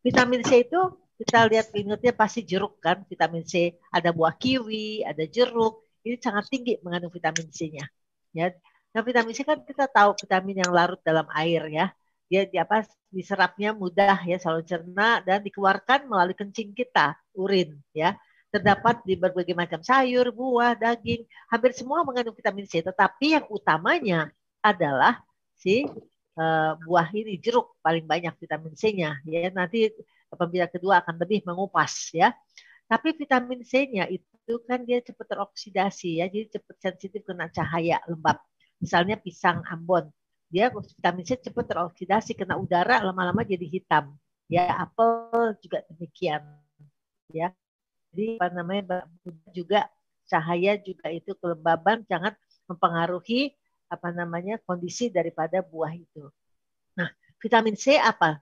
[0.03, 0.81] Vitamin C itu
[1.23, 3.79] kita lihat ingatnya pasti jeruk kan, vitamin C.
[3.89, 5.79] Ada buah kiwi, ada jeruk.
[6.03, 7.87] Ini sangat tinggi mengandung vitamin C-nya.
[8.35, 8.51] Ya.
[8.91, 11.85] Nah, vitamin C kan kita tahu vitamin yang larut dalam air ya.
[12.27, 18.19] Dia di apa diserapnya mudah ya selalu cerna dan dikeluarkan melalui kencing kita, urin ya.
[18.51, 22.83] Terdapat di berbagai macam sayur, buah, daging, hampir semua mengandung vitamin C.
[22.83, 24.29] Tetapi yang utamanya
[24.61, 25.23] adalah
[25.57, 25.87] si
[26.37, 29.89] uh, buah ini jeruk paling banyak vitamin C-nya ya nanti
[30.35, 32.33] pembicara kedua akan lebih mengupas ya.
[32.87, 36.25] Tapi vitamin C-nya itu kan dia cepat teroksidasi ya.
[36.27, 38.37] Jadi cepat sensitif kena cahaya lembab.
[38.77, 40.11] Misalnya pisang Ambon.
[40.53, 44.13] Dia vitamin C cepat teroksidasi kena udara lama-lama jadi hitam.
[44.51, 46.43] Ya apel juga demikian
[47.31, 47.49] ya.
[48.13, 49.09] Jadi apa namanya
[49.49, 49.89] juga
[50.29, 52.37] cahaya juga itu kelembaban sangat
[52.69, 53.57] mempengaruhi
[53.89, 56.29] apa namanya kondisi daripada buah itu.
[57.43, 58.39] Vitamin C apa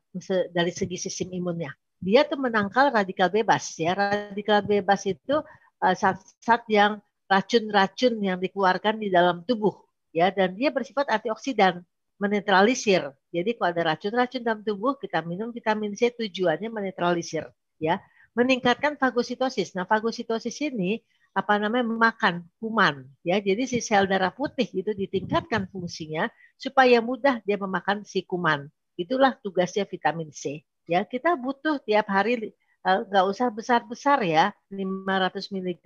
[0.53, 1.73] dari segi sistem imunnya?
[1.97, 3.97] Dia tuh menangkal radikal bebas ya.
[3.97, 5.41] Radikal bebas itu
[5.81, 9.73] uh, zat-zat yang racun-racun yang dikeluarkan di dalam tubuh
[10.13, 11.81] ya dan dia bersifat antioksidan
[12.21, 13.09] menetralisir.
[13.33, 17.49] Jadi kalau ada racun-racun dalam tubuh kita minum vitamin C tujuannya menetralisir
[17.81, 17.97] ya
[18.37, 19.75] meningkatkan fagositosis.
[19.75, 23.39] Nah, fagositosis ini apa namanya memakan kuman ya.
[23.39, 26.27] Jadi si sel darah putih itu ditingkatkan fungsinya
[26.59, 28.67] supaya mudah dia memakan si kuman.
[29.01, 30.61] Itulah tugasnya vitamin C.
[30.85, 32.53] Ya, kita butuh tiap hari
[32.87, 35.83] eh, nggak usah besar-besar ya, 500 mg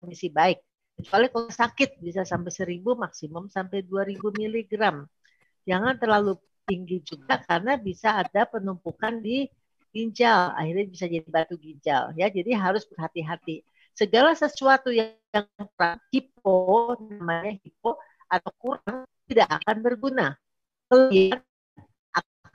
[0.00, 0.58] kondisi baik.
[0.96, 4.72] Kecuali kalau sakit bisa sampai 1000 maksimum sampai 2000 mg.
[5.68, 6.32] Jangan terlalu
[6.66, 9.46] tinggi juga karena bisa ada penumpukan di
[9.94, 12.26] ginjal, akhirnya bisa jadi batu ginjal ya.
[12.28, 13.64] Jadi harus berhati-hati.
[13.96, 15.16] Segala sesuatu yang
[16.12, 16.56] hipo
[17.00, 17.96] namanya hipo
[18.28, 20.26] atau kurang tidak akan berguna.
[20.86, 21.40] Kelebihan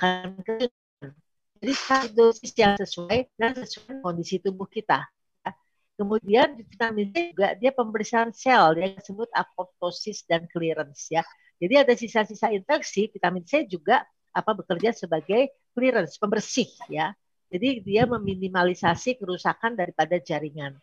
[0.01, 1.13] akan kesulitan.
[1.61, 1.73] Jadi
[2.17, 5.05] dosis yang sesuai dan sesuai kondisi tubuh kita.
[5.45, 5.51] Ya.
[5.93, 11.21] Kemudian vitamin C juga dia pembersihan sel yang disebut apoptosis dan clearance ya.
[11.61, 14.01] Jadi ada sisa-sisa infeksi, vitamin C juga
[14.33, 17.13] apa bekerja sebagai clearance, pembersih ya.
[17.53, 20.73] Jadi dia meminimalisasi kerusakan daripada jaringan.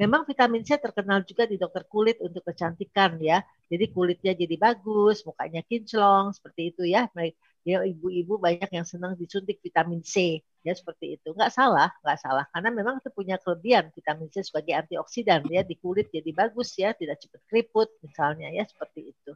[0.00, 3.44] Memang vitamin C terkenal juga di dokter kulit untuk kecantikan ya.
[3.68, 7.12] Jadi kulitnya jadi bagus, mukanya kinclong seperti itu ya.
[7.64, 10.44] Ya ibu-ibu banyak yang senang disuntik vitamin C.
[10.60, 11.32] Ya seperti itu.
[11.32, 12.44] Enggak salah, enggak salah.
[12.52, 15.48] Karena memang itu punya kelebihan vitamin C sebagai antioksidan.
[15.48, 18.52] Ya di kulit jadi bagus ya, tidak cepat keriput misalnya.
[18.52, 19.32] Ya seperti itu.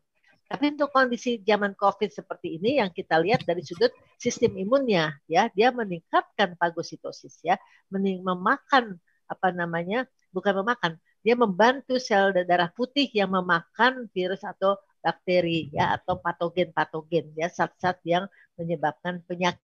[0.48, 5.52] Tapi untuk kondisi zaman COVID seperti ini yang kita lihat dari sudut sistem imunnya, ya,
[5.52, 7.60] dia meningkatkan fagositosis, ya,
[7.92, 8.96] memakan
[9.28, 15.96] apa namanya, bukan memakan, dia membantu sel darah putih yang memakan virus atau bakteri, ya,
[15.96, 18.26] atau patogen-patogen, ya, zat-zat yang
[18.58, 19.62] menyebabkan penyakit,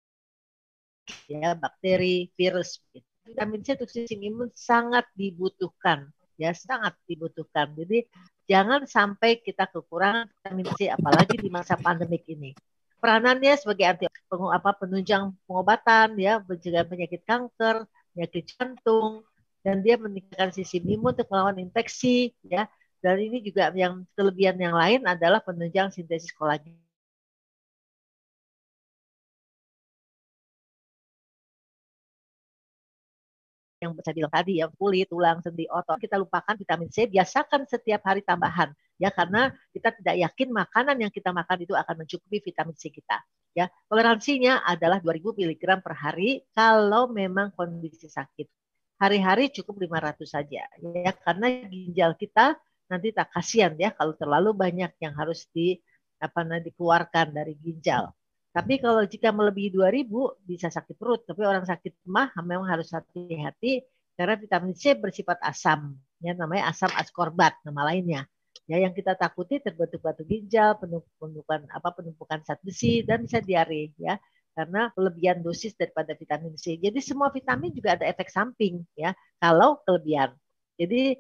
[1.29, 2.81] ya, bakteri, virus.
[3.23, 7.71] Vitamin C untuk sistem imun sangat dibutuhkan, ya, sangat dibutuhkan.
[7.79, 8.07] Jadi
[8.51, 12.53] Jangan sampai kita kekurangan vitamin C apalagi di masa pandemik ini.
[12.99, 19.25] Peranannya sebagai anti apa penunjang pengobatan ya mencegah penyakit kanker, penyakit jantung
[19.63, 22.67] dan dia meningkatkan sistem imun untuk melawan infeksi ya.
[23.03, 26.79] Dan ini juga yang kelebihan yang lain adalah penunjang sintesis kolagen
[33.83, 35.99] yang saya bilang tadi ya kulit, tulang, sendi, otot.
[35.99, 38.71] Kita lupakan vitamin C, biasakan setiap hari tambahan
[39.03, 43.19] ya karena kita tidak yakin makanan yang kita makan itu akan mencukupi vitamin C kita.
[43.53, 48.49] Ya, toleransinya adalah 2000 mg per hari kalau memang kondisi sakit.
[49.03, 52.55] Hari-hari cukup 500 saja ya karena ginjal kita
[52.91, 55.79] nanti tak kasihan ya kalau terlalu banyak yang harus di
[56.23, 58.15] apa dikeluarkan dari ginjal.
[58.53, 61.25] Tapi kalau jika melebihi 2000 bisa sakit perut.
[61.25, 63.81] Tapi orang sakit mah memang harus hati-hati
[64.15, 65.97] karena vitamin C bersifat asam.
[66.21, 68.29] Ya, namanya asam askorbat nama lainnya.
[68.71, 73.91] Ya, yang kita takuti terbentuk batu ginjal, penumpukan apa penumpukan zat besi dan bisa diare
[73.99, 74.21] ya
[74.53, 76.77] karena kelebihan dosis daripada vitamin C.
[76.77, 80.37] Jadi semua vitamin juga ada efek samping ya kalau kelebihan.
[80.77, 81.17] Jadi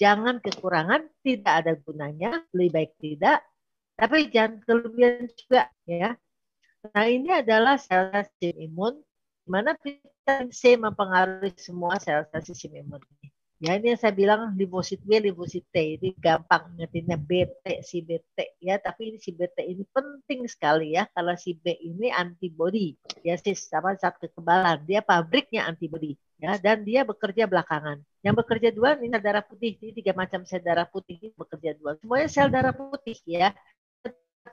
[0.00, 3.42] jangan kekurangan, tidak ada gunanya, lebih baik tidak.
[3.94, 6.18] Tapi jangan kelebihan juga ya.
[6.92, 8.94] Nah, ini adalah sel-sel sistem imun,
[9.44, 13.00] di mana vitamin C mempengaruhi semua sel-sel sistem imun.
[13.62, 15.96] Ya, ini yang saya bilang limfosit B, limfosit T.
[15.96, 18.60] Ini gampang ngertinya BT, si BT.
[18.60, 22.92] Ya, tapi ini si BT ini penting sekali ya, karena si B ini antibody.
[23.24, 24.84] Ya, si sama zat kekebalan.
[24.84, 26.18] Dia pabriknya antibody.
[26.44, 28.04] Ya, dan dia bekerja belakangan.
[28.20, 29.80] Yang bekerja dua ini sel darah putih.
[29.80, 31.96] Jadi tiga macam sel darah putih ini bekerja dua.
[31.96, 33.56] Semuanya sel darah putih ya.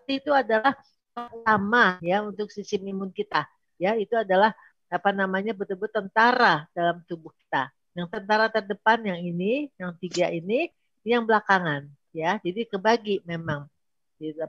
[0.08, 0.80] Itu adalah
[1.12, 3.44] pertama ya untuk sistem imun kita
[3.82, 4.54] ya itu adalah
[4.88, 7.74] apa namanya betul-betul tentara dalam tubuh kita.
[7.98, 10.70] Yang tentara terdepan yang ini, yang tiga ini,
[11.02, 12.38] yang belakangan ya.
[12.46, 13.66] Jadi kebagi memang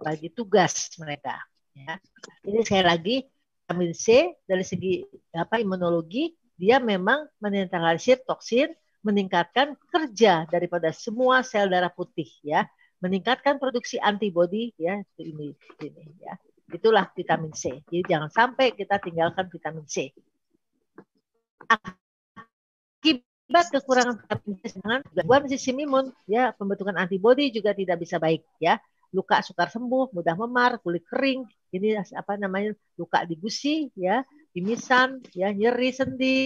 [0.04, 1.40] bagi tugas mereka
[1.72, 1.96] ya.
[2.44, 3.16] Ini sekali lagi
[3.64, 5.00] vitamin C dari segi
[5.32, 6.28] apa imunologi
[6.62, 8.70] dia memang menetralisir toksin,
[9.02, 12.70] meningkatkan kerja daripada semua sel darah putih ya,
[13.02, 16.38] meningkatkan produksi antibodi ya ini ini ya.
[16.70, 17.82] Itulah vitamin C.
[17.90, 20.14] Jadi jangan sampai kita tinggalkan vitamin C.
[21.66, 28.46] Akibat kekurangan vitamin C dengan gangguan sistem imun, ya pembentukan antibodi juga tidak bisa baik,
[28.62, 28.78] ya.
[29.12, 31.44] Luka sukar sembuh, mudah memar, kulit kering,
[31.74, 36.36] ini apa namanya luka di gusi, ya, pimisan, ya, nyeri sendi,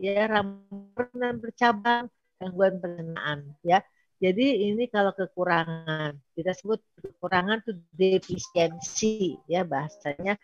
[0.00, 1.08] ya, rambut
[1.40, 2.08] bercabang,
[2.40, 3.80] gangguan pencernaan, ya.
[4.24, 10.40] Jadi ini kalau kekurangan, kita sebut kekurangan itu defisiensi ya bahasanya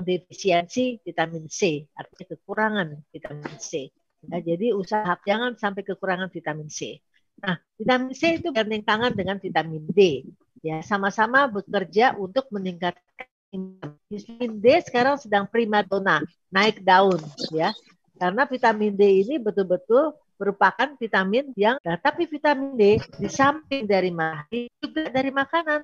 [0.00, 3.92] defisiensi vitamin C, artinya kekurangan vitamin C.
[4.22, 7.02] Ya, jadi usaha jangan sampai kekurangan vitamin C.
[7.42, 10.22] Nah, vitamin C itu gandeng tangan dengan vitamin D.
[10.62, 17.20] Ya, sama-sama bekerja untuk meningkatkan vitamin D sekarang sedang prima dona, naik daun
[17.52, 17.76] ya.
[18.16, 24.08] Karena vitamin D ini betul-betul merupakan vitamin yang nah, tapi vitamin D di samping dari
[24.08, 25.80] makanan juga dari makanan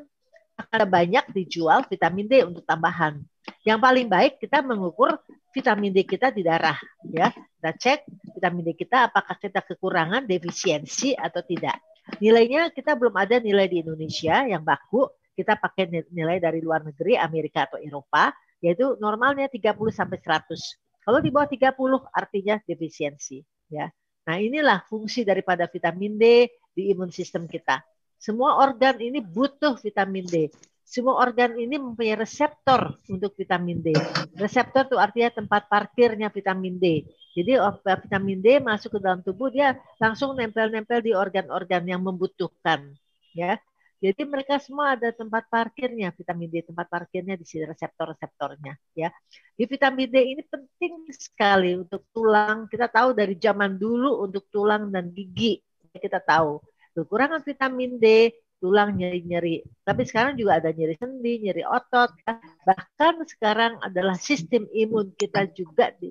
[0.59, 3.21] ada banyak dijual vitamin D untuk tambahan.
[3.63, 5.21] Yang paling baik kita mengukur
[5.53, 7.31] vitamin D kita di darah ya.
[7.31, 7.99] Kita cek
[8.35, 11.79] vitamin D kita apakah kita kekurangan, defisiensi atau tidak.
[12.17, 15.05] Nilainya kita belum ada nilai di Indonesia yang baku.
[15.39, 20.59] Kita pakai nilai dari luar negeri, Amerika atau Eropa, yaitu normalnya 30 sampai 100.
[21.07, 23.39] Kalau di bawah 30 artinya defisiensi
[23.71, 23.87] ya.
[24.27, 27.81] Nah, inilah fungsi daripada vitamin D di imun sistem kita.
[28.19, 30.51] Semua organ ini butuh vitamin D.
[30.83, 33.95] Semua organ ini mempunyai reseptor untuk vitamin D.
[34.35, 37.05] Reseptor itu artinya tempat parkirnya vitamin D.
[37.37, 42.91] Jadi vitamin D masuk ke dalam tubuh dia langsung nempel-nempel di organ-organ yang membutuhkan,
[43.37, 43.61] ya.
[43.99, 49.11] Jadi mereka semua ada tempat parkirnya, vitamin D tempat parkirnya di sini reseptor-reseptornya ya.
[49.59, 52.71] Di vitamin D ini penting sekali untuk tulang.
[52.71, 55.59] Kita tahu dari zaman dulu untuk tulang dan gigi
[55.99, 56.63] kita tahu
[56.95, 59.63] kekurangan vitamin D tulang nyeri-nyeri.
[59.87, 62.11] Tapi sekarang juga ada nyeri sendi, nyeri otot.
[62.27, 62.43] Ya.
[62.67, 66.11] Bahkan sekarang adalah sistem imun kita juga di,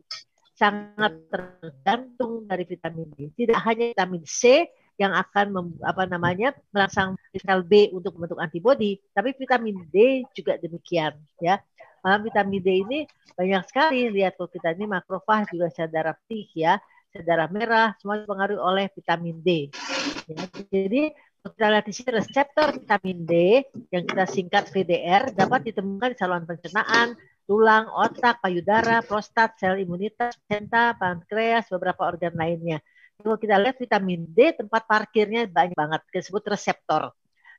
[0.56, 3.36] sangat tergantung dari vitamin D.
[3.36, 4.63] Tidak hanya vitamin C,
[4.98, 10.58] yang akan mem, apa namanya merangsang sel B untuk membentuk antibodi, tapi vitamin D juga
[10.58, 11.62] demikian ya.
[12.02, 13.00] Malam vitamin D ini
[13.38, 16.82] banyak sekali lihat kalau kita ini makrofag juga sel darah putih ya,
[17.14, 19.70] sel darah merah semua dipengaruhi oleh vitamin D.
[20.26, 20.36] Ya,
[20.74, 21.14] jadi
[21.46, 23.34] kita lihat di sini reseptor vitamin D
[23.94, 27.14] yang kita singkat VDR dapat ditemukan di saluran pencernaan,
[27.46, 32.82] tulang, otak, payudara, prostat, sel imunitas, senta, pankreas, beberapa organ lainnya
[33.18, 37.12] kalau kita lihat vitamin D tempat parkirnya banyak banget disebut reseptor.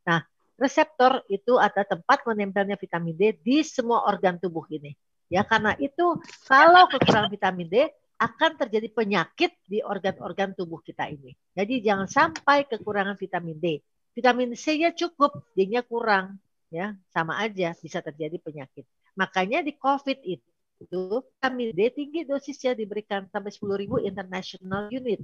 [0.07, 0.23] Nah,
[0.55, 4.95] reseptor itu ada tempat menempelnya vitamin D di semua organ tubuh ini.
[5.29, 6.17] Ya, karena itu
[6.49, 7.77] kalau kekurangan vitamin D
[8.19, 11.37] akan terjadi penyakit di organ-organ tubuh kita ini.
[11.55, 13.79] Jadi jangan sampai kekurangan vitamin D.
[14.19, 16.43] Vitamin C-nya cukup, D-nya kurang,
[16.75, 18.83] ya sama aja bisa terjadi penyakit.
[19.15, 21.03] Makanya di COVID itu
[21.39, 25.23] vitamin D tinggi dosisnya diberikan sampai 10.000 international unit.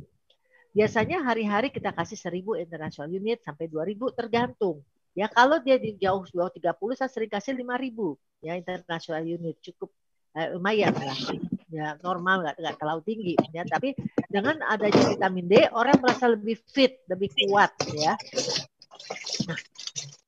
[0.74, 4.82] Biasanya hari-hari kita kasih 1000 international unit sampai 2000 tergantung.
[5.14, 9.94] Ya kalau dia di jauh bawah 30 saya sering kasih 5000 ya international unit cukup
[10.34, 11.14] eh, lumayan lah.
[11.70, 13.94] Ya normal nggak nggak terlalu tinggi ya tapi
[14.26, 18.18] dengan adanya vitamin D orang merasa lebih fit, lebih kuat ya.
[19.46, 19.58] Nah,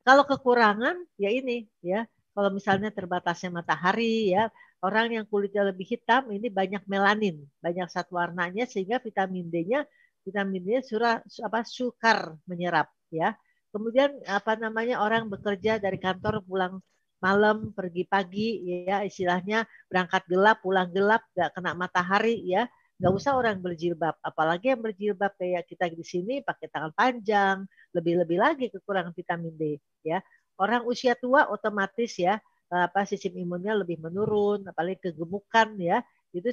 [0.07, 2.07] kalau kekurangan ya ini ya
[2.39, 4.47] kalau misalnya terbatasnya matahari ya
[4.79, 9.83] orang yang kulitnya lebih hitam ini banyak melanin, banyak zat warnanya sehingga vitamin D-nya
[10.27, 13.39] vitamin D surah apa sukar menyerap ya.
[13.71, 16.83] Kemudian apa namanya orang bekerja dari kantor pulang
[17.23, 22.67] malam pergi pagi ya istilahnya berangkat gelap pulang gelap nggak kena matahari ya.
[22.97, 27.57] Nggak usah orang berjilbab apalagi yang berjilbab kayak kita di sini pakai tangan panjang
[27.93, 30.19] lebih-lebih lagi kekurangan vitamin D ya.
[30.57, 36.01] Orang usia tua otomatis ya apa sistem imunnya lebih menurun apalagi kegemukan ya.
[36.33, 36.49] Itu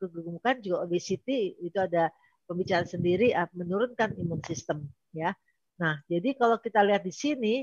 [0.00, 2.12] kegemukan juga obesity itu ada
[2.46, 5.34] pembicaraan sendiri ah, menurunkan imun sistem ya.
[5.76, 7.54] Nah, jadi kalau kita lihat di sini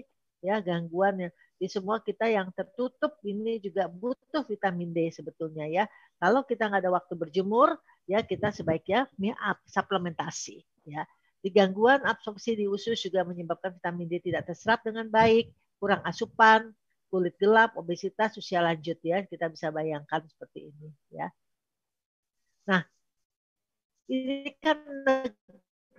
[0.43, 5.83] ya gangguan yang di semua kita yang tertutup ini juga butuh vitamin D sebetulnya ya.
[6.19, 11.07] Kalau kita nggak ada waktu berjemur ya kita sebaiknya mie up suplementasi ya.
[11.43, 16.71] Di gangguan absorpsi di usus juga menyebabkan vitamin D tidak terserap dengan baik, kurang asupan,
[17.11, 19.23] kulit gelap, obesitas usia lanjut ya.
[19.27, 21.27] Kita bisa bayangkan seperti ini ya.
[22.67, 22.83] Nah,
[24.07, 24.79] ini kan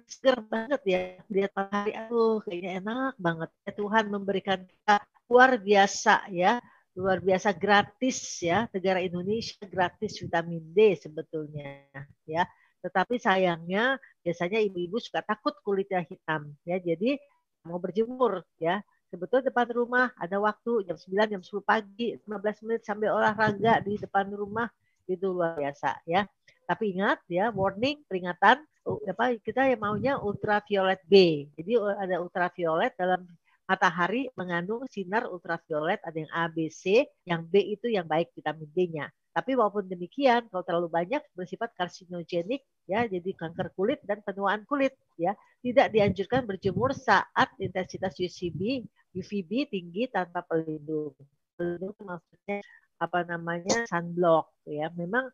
[0.04, 1.00] seger banget ya
[1.32, 3.50] lihat matahari aduh kayaknya enak banget.
[3.64, 4.96] Ya Tuhan memberikan kita
[5.28, 6.60] luar biasa ya
[6.94, 11.88] luar biasa gratis ya negara Indonesia gratis vitamin D sebetulnya
[12.28, 12.44] ya.
[12.84, 17.16] Tetapi sayangnya biasanya ibu-ibu suka takut kulitnya hitam ya jadi
[17.64, 18.84] mau berjemur ya.
[19.08, 23.94] Sebetulnya depan rumah ada waktu jam 9 jam 10 pagi 15 menit sambil olahraga di
[23.94, 24.66] depan rumah
[25.06, 26.26] itu luar biasa ya
[26.64, 31.46] tapi ingat ya, warning, peringatan, apa kita yang maunya ultraviolet B.
[31.56, 33.24] Jadi ada ultraviolet dalam
[33.64, 38.68] matahari mengandung sinar ultraviolet ada yang A, B, C, yang B itu yang baik vitamin
[38.76, 39.08] D-nya.
[39.34, 44.94] Tapi walaupun demikian, kalau terlalu banyak bersifat karsinogenik, ya, jadi kanker kulit dan penuaan kulit,
[45.18, 51.18] ya, tidak dianjurkan berjemur saat intensitas UCB, UVB tinggi tanpa pelindung.
[51.58, 52.62] Pelindung maksudnya
[53.02, 54.86] apa namanya sunblock, ya.
[54.94, 55.26] Memang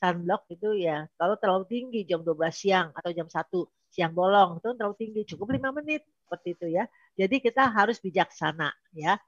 [0.00, 4.68] sunblock itu ya kalau terlalu tinggi jam 12 siang atau jam 1 siang bolong itu
[4.74, 6.84] terlalu tinggi cukup lima menit seperti itu ya.
[7.18, 9.18] Jadi kita harus bijaksana ya.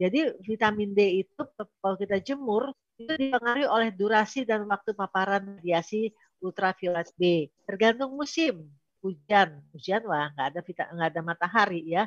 [0.00, 1.42] Jadi vitamin D itu
[1.78, 6.10] kalau kita jemur itu dipengaruhi oleh durasi dan waktu paparan radiasi
[6.42, 7.50] ultraviolet B.
[7.66, 8.66] Tergantung musim,
[9.02, 12.06] hujan, hujan wah nggak ada vita, nggak ada matahari ya,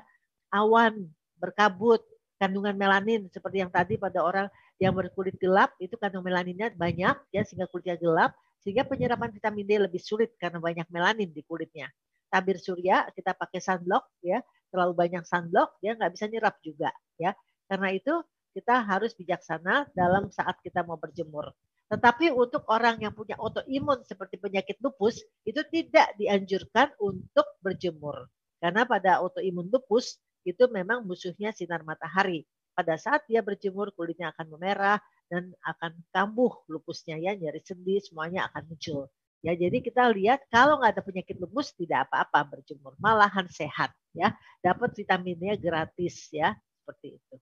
[0.51, 1.07] awan
[1.39, 2.03] berkabut,
[2.39, 4.47] kandungan melanin seperti yang tadi pada orang
[4.81, 9.71] yang berkulit gelap itu kandungan melaninnya banyak ya sehingga kulitnya gelap sehingga penyerapan vitamin D
[9.77, 11.87] lebih sulit karena banyak melanin di kulitnya.
[12.27, 17.31] Tabir surya kita pakai sunblock ya terlalu banyak sunblock dia nggak bisa nyerap juga ya.
[17.69, 18.13] Karena itu
[18.55, 21.51] kita harus bijaksana dalam saat kita mau berjemur.
[21.85, 28.25] Tetapi untuk orang yang punya autoimun seperti penyakit lupus itu tidak dianjurkan untuk berjemur.
[28.57, 32.47] Karena pada autoimun lupus itu memang musuhnya sinar matahari.
[32.75, 34.99] Pada saat dia berjemur kulitnya akan memerah
[35.31, 39.07] dan akan kambuh lupusnya ya, nyeri sendi semuanya akan muncul.
[39.39, 44.35] Ya, jadi kita lihat kalau nggak ada penyakit lupus tidak apa-apa berjemur, malahan sehat ya,
[44.59, 46.51] dapat vitaminnya gratis ya,
[46.83, 47.35] seperti itu.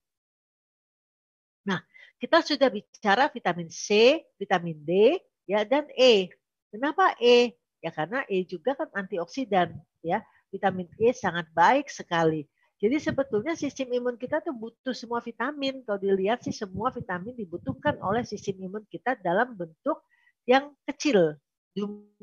[1.64, 1.80] Nah,
[2.20, 5.18] kita sudah bicara vitamin C, vitamin D,
[5.48, 6.30] ya dan E.
[6.70, 7.56] Kenapa E?
[7.80, 9.72] Ya karena E juga kan antioksidan,
[10.04, 10.20] ya.
[10.52, 12.46] Vitamin E sangat baik sekali.
[12.84, 15.80] Jadi sebetulnya sistem imun kita tuh butuh semua vitamin.
[15.88, 20.04] Kalau dilihat sih semua vitamin dibutuhkan oleh sistem imun kita dalam bentuk
[20.44, 21.40] yang kecil,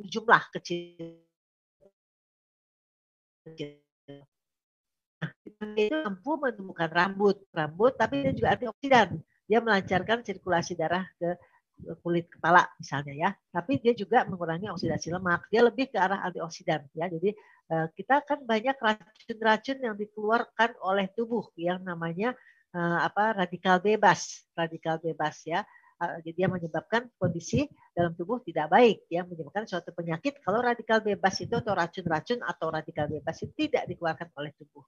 [0.05, 1.17] jumlah kecil.
[5.17, 5.33] Nah,
[5.73, 9.17] itu mampu menemukan rambut, rambut, tapi dia juga antioksidan
[9.49, 11.35] dia melancarkan sirkulasi darah ke
[12.01, 13.29] kulit kepala misalnya ya.
[13.49, 15.49] Tapi dia juga mengurangi oksidasi lemak.
[15.49, 17.09] Dia lebih ke arah antioksidan ya.
[17.09, 17.33] Jadi
[17.71, 22.37] eh, kita kan banyak racun-racun yang dikeluarkan oleh tubuh yang namanya
[22.73, 25.65] eh, apa radikal bebas, radikal bebas ya.
[26.01, 31.37] Jadi dia menyebabkan kondisi dalam tubuh tidak baik ya, menyebabkan suatu penyakit kalau radikal bebas
[31.37, 34.81] itu atau racun-racun atau radikal bebas itu tidak dikeluarkan oleh tubuh.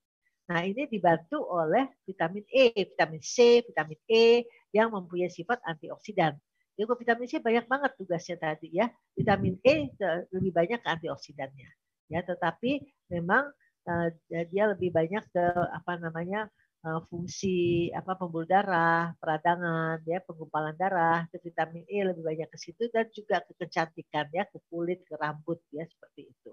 [0.49, 4.43] Nah, ini dibantu oleh vitamin E, vitamin C, vitamin E
[4.75, 6.35] yang mempunyai sifat antioksidan.
[6.73, 8.89] Jadi vitamin C banyak banget tugasnya tadi ya.
[9.13, 9.93] Vitamin E
[10.33, 11.69] lebih banyak ke antioksidannya.
[12.09, 12.81] Ya, tetapi
[13.13, 13.53] memang
[13.85, 14.07] uh,
[14.49, 16.49] dia lebih banyak ke apa namanya
[16.81, 21.29] uh, fungsi apa pembuluh darah, peradangan, ya penggumpalan darah.
[21.29, 25.13] Ke vitamin E lebih banyak ke situ dan juga ke kecantikan ya, ke kulit, ke
[25.13, 26.51] rambut ya seperti itu.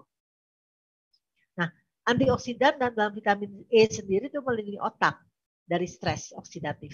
[1.57, 1.67] Nah,
[2.05, 5.17] antioksidan dan dalam vitamin E sendiri itu melindungi otak
[5.65, 6.93] dari stres oksidatif.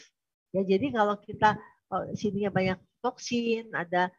[0.56, 1.60] Ya, jadi kalau kita
[1.92, 4.12] oh, sininya banyak toksin, ada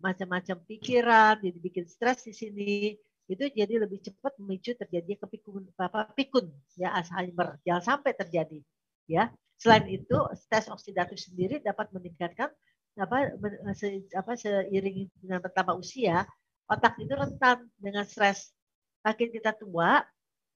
[0.00, 2.96] macam-macam pikiran, jadi bikin stres di sini,
[3.28, 7.60] itu jadi lebih cepat memicu terjadinya kepikun apa pikun ya Alzheimer.
[7.62, 8.58] Jangan sampai terjadi.
[9.06, 9.30] Ya.
[9.60, 12.48] Selain itu, stres oksidatif sendiri dapat meningkatkan
[12.96, 13.36] apa,
[13.76, 16.24] se, apa seiring dengan bertambah usia,
[16.64, 18.56] otak itu rentan dengan stres.
[19.04, 20.00] Makin kita tua,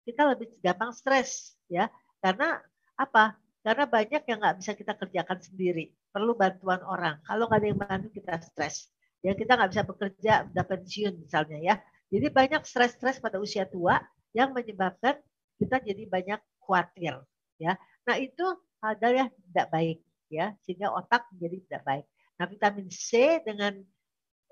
[0.07, 1.87] kita lebih gampang stres ya
[2.19, 2.59] karena
[2.99, 7.17] apa karena banyak yang nggak bisa kita kerjakan sendiri perlu bantuan orang.
[7.25, 8.93] Kalau nggak ada yang bantu kita stres.
[9.25, 11.75] Ya kita nggak bisa bekerja udah pensiun misalnya ya.
[12.13, 13.97] Jadi banyak stres-stres pada usia tua
[14.37, 15.17] yang menyebabkan
[15.57, 17.17] kita jadi banyak khawatir
[17.57, 17.73] ya.
[18.05, 18.45] Nah itu
[18.77, 19.99] ada yang tidak baik
[20.29, 20.53] ya.
[20.61, 22.05] Sehingga otak menjadi tidak baik.
[22.37, 23.81] Nah vitamin C dengan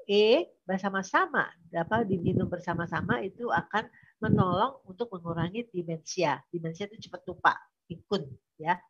[0.09, 3.86] E bersama-sama dapat diminum bersama-sama itu akan
[4.18, 6.41] menolong untuk mengurangi demensia.
[6.49, 7.53] Demensia itu cepat lupa,
[7.86, 8.26] pikun
[8.57, 8.82] ya.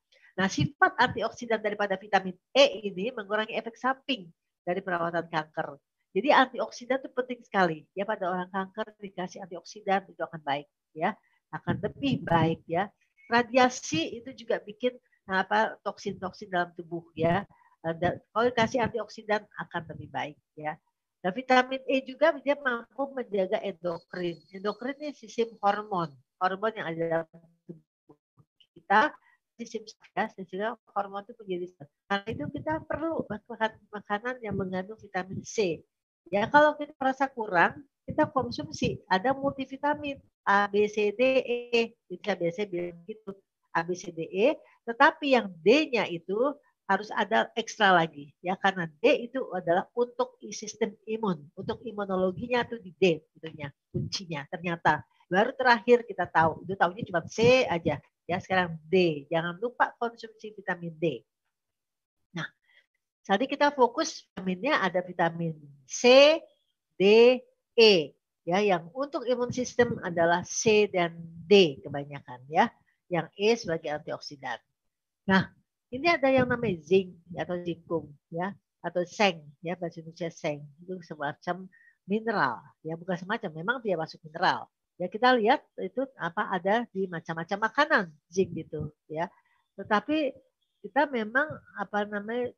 [0.41, 4.25] Nah, sifat antioksidan daripada vitamin E ini mengurangi efek samping
[4.65, 5.77] dari perawatan kanker.
[6.17, 10.65] Jadi antioksidan itu penting sekali ya pada orang kanker dikasih antioksidan itu akan baik
[10.97, 11.13] ya,
[11.53, 12.89] akan lebih baik ya.
[13.29, 14.97] Radiasi itu juga bikin
[15.29, 17.45] nah, apa toksin-toksin dalam tubuh ya.
[17.85, 20.73] Dan kalau dikasih antioksidan akan lebih baik ya.
[21.21, 24.41] Nah, vitamin E juga dia mampu menjaga endokrin.
[24.49, 26.09] Endokrin ini sistem hormon,
[26.41, 27.29] hormon yang ada dalam
[27.69, 28.17] tubuh
[28.73, 29.13] kita,
[29.65, 31.65] sistem ya, sehingga hormon itu menjadi
[32.09, 35.81] karena itu kita perlu makan makanan yang mengandung vitamin C.
[36.29, 41.93] Ya kalau kita merasa kurang, kita konsumsi ada multivitamin A, B, C, D, E.
[42.09, 43.35] Bisa biasa bilang gitu
[43.73, 44.57] A, B, C, D, E.
[44.85, 46.55] Tetapi yang D-nya itu
[46.91, 52.83] harus ada ekstra lagi ya karena D itu adalah untuk sistem imun untuk imunologinya tuh
[52.83, 54.99] di D itunya kuncinya ternyata
[55.31, 57.95] baru terakhir kita tahu itu tahunya cuma C aja
[58.29, 59.27] ya sekarang D.
[59.29, 61.21] Jangan lupa konsumsi vitamin D.
[62.35, 62.47] Nah
[63.21, 65.53] Tadi kita fokus vitaminnya ada vitamin
[65.85, 66.35] C,
[66.97, 67.37] D,
[67.77, 67.93] E.
[68.41, 71.13] Ya yang untuk imun sistem adalah C dan
[71.45, 72.65] D kebanyakan ya.
[73.07, 74.57] Yang E sebagai antioksidan.
[75.29, 75.53] Nah,
[75.93, 80.65] ini ada yang namanya zinc atau zinkum ya atau seng ya bahasa Indonesia seng.
[80.81, 81.69] Itu semacam
[82.09, 84.65] mineral ya bukan semacam memang dia masuk mineral
[85.01, 89.25] ya kita lihat itu apa ada di macam-macam makanan zinc gitu ya
[89.73, 90.29] tetapi
[90.85, 92.53] kita memang apa namanya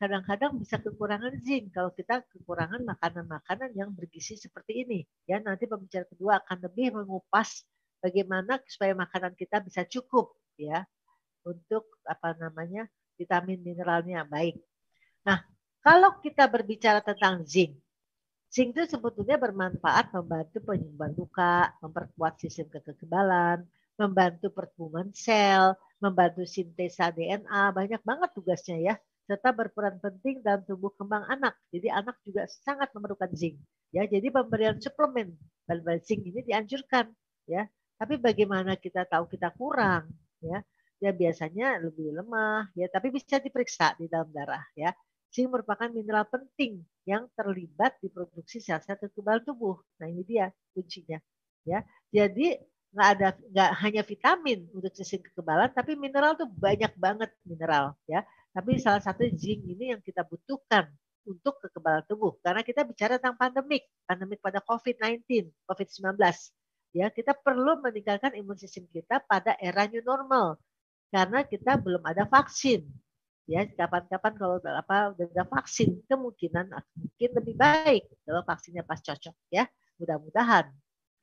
[0.00, 5.00] kadang-kadang bisa kekurangan zinc kalau kita kekurangan makanan-makanan yang bergizi seperti ini.
[5.28, 7.62] Ya, nanti pembicara kedua akan lebih mengupas
[8.02, 10.82] bagaimana supaya makanan kita bisa cukup ya
[11.46, 14.58] untuk apa namanya vitamin mineralnya baik.
[15.26, 15.44] Nah,
[15.84, 17.78] kalau kita berbicara tentang zinc,
[18.54, 23.64] zinc itu sebetulnya bermanfaat membantu penyembuhan luka, memperkuat sistem kekebalan,
[24.00, 28.94] membantu pertumbuhan sel, membantu sintesa DNA, banyak banget tugasnya ya
[29.28, 31.52] serta berperan penting dalam tumbuh kembang anak.
[31.68, 33.60] Jadi anak juga sangat memerlukan zinc.
[33.92, 35.36] Ya, jadi pemberian suplemen
[35.68, 37.12] bahan zinc ini dianjurkan.
[37.44, 37.68] Ya,
[38.00, 40.08] tapi bagaimana kita tahu kita kurang?
[40.40, 40.64] Ya,
[41.04, 42.72] ya biasanya lebih lemah.
[42.72, 44.64] Ya, tapi bisa diperiksa di dalam darah.
[44.72, 44.96] Ya,
[45.32, 49.80] zinc merupakan mineral penting yang terlibat di produksi sel-sel kekebalan tubuh.
[50.00, 51.20] Nah ini dia kuncinya.
[51.68, 57.30] Ya, jadi nggak ada nggak hanya vitamin untuk sistem kekebalan, tapi mineral tuh banyak banget
[57.44, 57.92] mineral.
[58.08, 58.24] Ya,
[58.56, 60.88] tapi salah satu zinc ini yang kita butuhkan
[61.28, 62.40] untuk kekebalan tubuh.
[62.40, 66.16] Karena kita bicara tentang pandemik, pandemik pada COVID-19, COVID-19.
[66.96, 70.56] Ya, kita perlu meningkatkan imun sistem kita pada era new normal.
[71.12, 72.88] Karena kita belum ada vaksin.
[73.48, 76.68] Ya, kapan-kapan kalau apa udah ada vaksin, kemungkinan
[77.00, 79.64] mungkin lebih baik kalau vaksinnya pas cocok ya.
[79.96, 80.68] Mudah-mudahan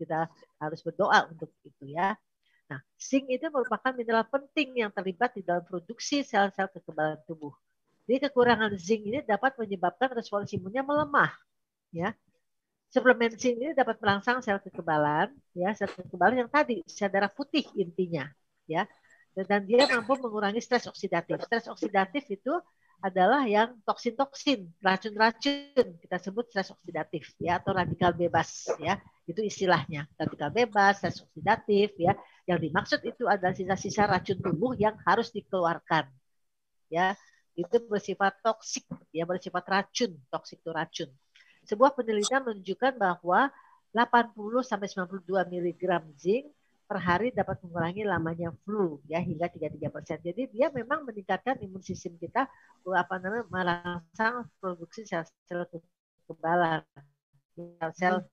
[0.01, 0.26] kita
[0.57, 2.17] harus berdoa untuk itu ya.
[2.71, 7.53] Nah, zinc itu merupakan mineral penting yang terlibat di dalam produksi sel-sel kekebalan tubuh.
[8.09, 11.30] Jadi kekurangan zinc ini dapat menyebabkan respons imunnya melemah.
[11.93, 12.13] Ya,
[12.93, 17.65] suplemen zinc ini dapat merangsang sel kekebalan, ya sel kekebalan yang tadi sel darah putih
[17.78, 18.26] intinya,
[18.69, 18.88] ya.
[19.36, 21.44] Dan dia mampu mengurangi stres oksidatif.
[21.44, 22.56] Stres oksidatif itu
[23.04, 28.96] adalah yang toksin-toksin, racun-racun kita sebut stres oksidatif ya atau radikal bebas ya.
[29.28, 30.08] Itu istilahnya.
[30.16, 32.16] Radikal bebas, stres oksidatif ya
[32.48, 36.08] yang dimaksud itu adalah sisa-sisa racun tubuh yang harus dikeluarkan.
[36.88, 37.18] Ya,
[37.58, 41.10] itu bersifat toksik, ya bersifat racun, toksik itu racun.
[41.66, 43.50] Sebuah penelitian menunjukkan bahwa
[43.92, 45.84] 80 sampai 92 mg
[46.16, 46.46] zinc
[46.86, 50.18] per hari dapat mengurangi lamanya flu ya hingga 33 persen.
[50.22, 52.46] Jadi dia memang meningkatkan imun sistem kita
[52.94, 56.86] apa namanya merangsang produksi sel-sel kekebalan,
[57.58, 58.26] sel-sel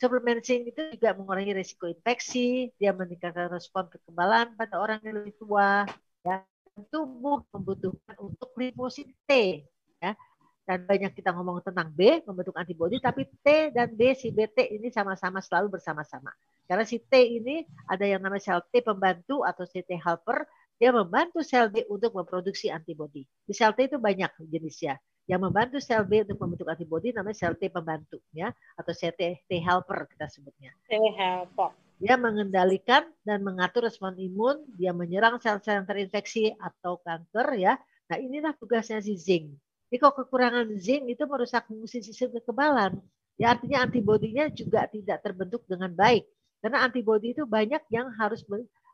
[0.00, 5.36] Suplemen zinc itu juga mengurangi risiko infeksi, dia meningkatkan respon kekebalan pada orang yang lebih
[5.36, 5.84] tua,
[6.24, 6.40] ya.
[6.88, 9.60] Tubuh membutuhkan untuk limfosit T,
[10.00, 10.16] ya.
[10.64, 14.88] Dan banyak kita ngomong tentang B, membentuk antibodi, tapi T dan B, si BT ini
[14.88, 16.32] sama-sama selalu bersama-sama.
[16.70, 20.46] Karena si T ini ada yang namanya sel T pembantu atau CT helper,
[20.78, 23.26] dia membantu sel B untuk memproduksi antibodi.
[23.42, 24.94] Di sel T itu banyak jenisnya
[25.26, 29.42] yang membantu sel B untuk membentuk antibodi namanya sel T pembantu ya atau sel T,
[29.50, 30.70] T helper kita sebutnya.
[30.86, 31.74] T helper.
[32.00, 37.76] Dia mengendalikan dan mengatur respon imun, dia menyerang sel-sel yang terinfeksi atau kanker ya.
[38.08, 39.52] Nah, inilah tugasnya si zinc.
[39.92, 42.96] Jadi kalau kekurangan zinc itu merusak fungsi sistem kekebalan.
[43.36, 46.24] Ya artinya antibodinya juga tidak terbentuk dengan baik.
[46.60, 48.44] Karena antibodi itu banyak yang harus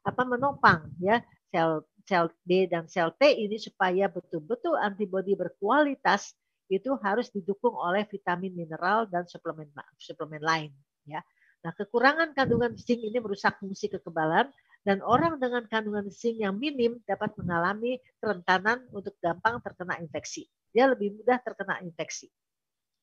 [0.07, 1.19] apa menopang ya
[1.51, 6.35] sel sel B dan sel T ini supaya betul-betul antibodi berkualitas
[6.71, 10.71] itu harus didukung oleh vitamin mineral dan suplemen suplemen lain
[11.07, 11.23] ya.
[11.67, 14.47] Nah, kekurangan kandungan zinc ini merusak fungsi kekebalan
[14.87, 20.47] dan orang dengan kandungan zinc yang minim dapat mengalami kerentanan untuk gampang terkena infeksi.
[20.71, 22.31] Dia lebih mudah terkena infeksi.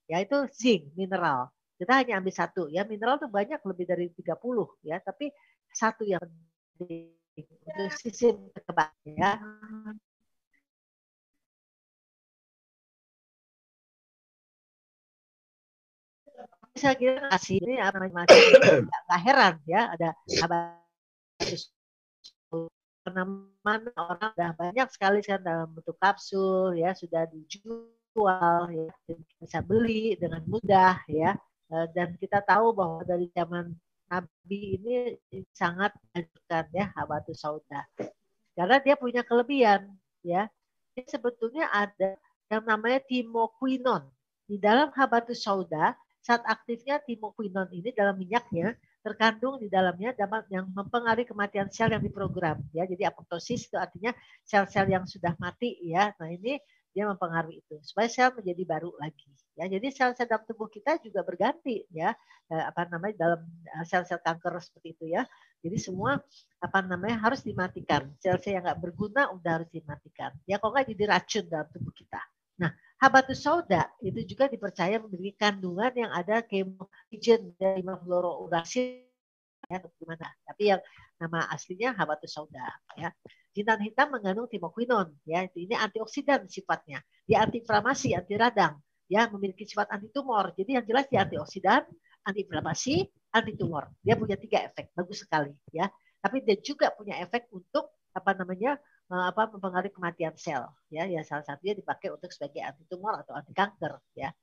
[0.07, 1.51] Yaitu zinc mineral.
[1.83, 2.87] Kita hanya ambil satu ya.
[2.87, 5.27] Mineral itu banyak lebih dari 30 ya, tapi
[5.67, 6.23] satu yang
[6.79, 9.35] penting untuk sistem kekebalan ya.
[16.79, 19.91] Saya kira kasih ini apa macam nggak heran ya.
[19.91, 20.15] Ada
[23.59, 26.95] mana orang sudah banyak sekali kan dalam bentuk kapsul ya.
[26.95, 28.87] Sudah dijual ya.
[29.43, 31.35] Bisa beli dengan mudah ya
[31.69, 33.73] dan kita tahu bahwa dari zaman
[34.13, 34.95] Nabi ini
[35.55, 37.81] sangat mengajukan ya habatus sauda.
[38.53, 39.89] Karena dia punya kelebihan
[40.21, 40.45] ya.
[40.93, 42.21] Ini sebetulnya ada
[42.53, 44.05] yang namanya timoquinon.
[44.45, 50.71] Di dalam habatus sauda, saat aktifnya timoquinon ini dalam minyaknya terkandung di dalamnya dapat yang
[50.71, 52.87] mempengaruhi kematian sel yang diprogram ya.
[52.87, 54.15] Jadi apoptosis itu artinya
[54.47, 56.13] sel-sel yang sudah mati ya.
[56.15, 56.55] Nah, ini
[56.93, 57.75] dia mempengaruhi itu.
[57.81, 59.25] Supaya sel menjadi baru lagi
[59.57, 59.65] ya.
[59.65, 62.13] Jadi sel-sel dalam tubuh kita juga berganti ya.
[62.53, 65.25] Eh, apa namanya dalam eh, sel-sel kanker seperti itu ya.
[65.65, 66.21] Jadi semua
[66.61, 68.13] apa namanya harus dimatikan.
[68.21, 70.31] Sel-sel yang nggak berguna udah harus dimatikan.
[70.45, 72.21] Ya kok nggak jadi racun dalam tubuh kita?
[72.61, 72.71] Nah
[73.01, 79.01] habatus sauda itu juga dipercaya memiliki kandungan yang ada kemogen dari fluorouracil
[79.67, 80.27] ya gimana.
[80.45, 80.81] Tapi yang
[81.17, 82.63] nama aslinya habatus sauda
[82.99, 83.09] ya
[83.53, 87.05] Jintan hitam mengandung timoquinon, ya ini antioksidan sifatnya.
[87.29, 90.57] Dia antiinflamasi, anti radang, ya memiliki sifat anti tumor.
[90.57, 91.85] Jadi yang jelas dia antioksidan,
[92.25, 93.93] antiinflamasi, anti tumor.
[94.01, 95.85] Dia punya tiga efek, bagus sekali, ya.
[96.17, 98.81] Tapi dia juga punya efek untuk apa namanya
[99.13, 101.05] eh, apa mempengaruhi kematian sel, ya.
[101.05, 104.33] Ya salah satunya dipakai untuk sebagai anti tumor atau anti kanker, ya.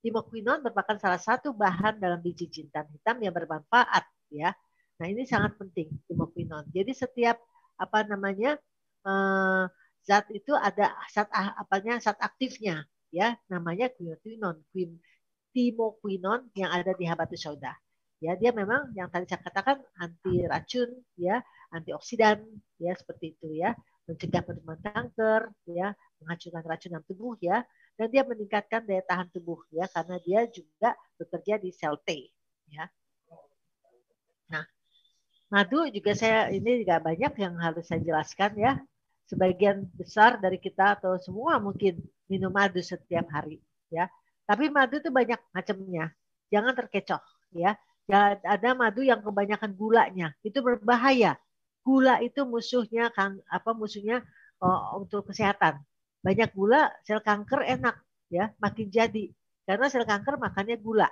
[0.00, 4.56] Timoquinon merupakan salah satu bahan dalam biji jintan hitam yang bermanfaat, ya.
[4.96, 6.64] Nah ini sangat penting timoquinon.
[6.72, 7.36] Jadi setiap
[7.78, 8.56] apa namanya
[9.06, 9.66] uh,
[10.04, 13.36] zat itu ada zat apanya zat aktifnya ya.
[13.48, 15.00] Namanya quinotinon quin
[15.54, 17.72] timoquinon yang ada di habatus sauda.
[18.22, 21.42] Ya dia memang yang tadi saya katakan anti racun ya
[21.74, 22.42] antioksidan
[22.80, 23.76] ya seperti itu ya.
[24.04, 27.64] Mencegah penerimaan kanker ya menghancurkan racun dalam tubuh ya.
[27.94, 32.34] Dan dia meningkatkan daya tahan tubuh ya karena dia juga bekerja di sel T
[32.74, 32.90] ya
[35.52, 38.72] Madu juga saya ini juga banyak yang harus saya jelaskan ya.
[39.24, 43.60] Sebagian besar dari kita atau semua mungkin minum madu setiap hari
[43.92, 44.08] ya.
[44.44, 46.12] Tapi madu itu banyak macamnya.
[46.52, 47.22] Jangan terkecoh
[47.56, 47.76] ya.
[48.44, 51.40] Ada madu yang kebanyakan gulanya, itu berbahaya.
[51.80, 54.20] Gula itu musuhnya kan apa musuhnya
[54.60, 55.80] oh, untuk kesehatan.
[56.20, 57.96] Banyak gula sel kanker enak
[58.28, 59.32] ya, makin jadi.
[59.64, 61.08] Karena sel kanker makannya gula.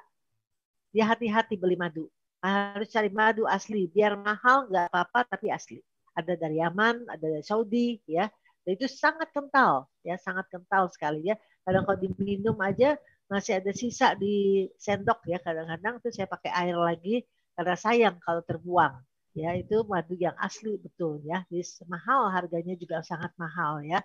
[0.92, 2.12] Ya hati-hati beli madu
[2.42, 3.86] harus cari madu asli.
[3.86, 5.78] Biar mahal nggak apa-apa tapi asli.
[6.12, 8.26] Ada dari Yaman ada dari Saudi ya.
[8.66, 10.18] Dan itu sangat kental ya.
[10.18, 11.38] Sangat kental sekali ya.
[11.62, 12.98] Kadang kalau diminum aja
[13.30, 15.38] masih ada sisa di sendok ya.
[15.38, 17.22] Kadang-kadang tuh saya pakai air lagi
[17.54, 18.98] karena sayang kalau terbuang
[19.38, 19.54] ya.
[19.54, 21.46] Itu madu yang asli betul ya.
[21.46, 24.02] Jadi mahal harganya juga sangat mahal ya.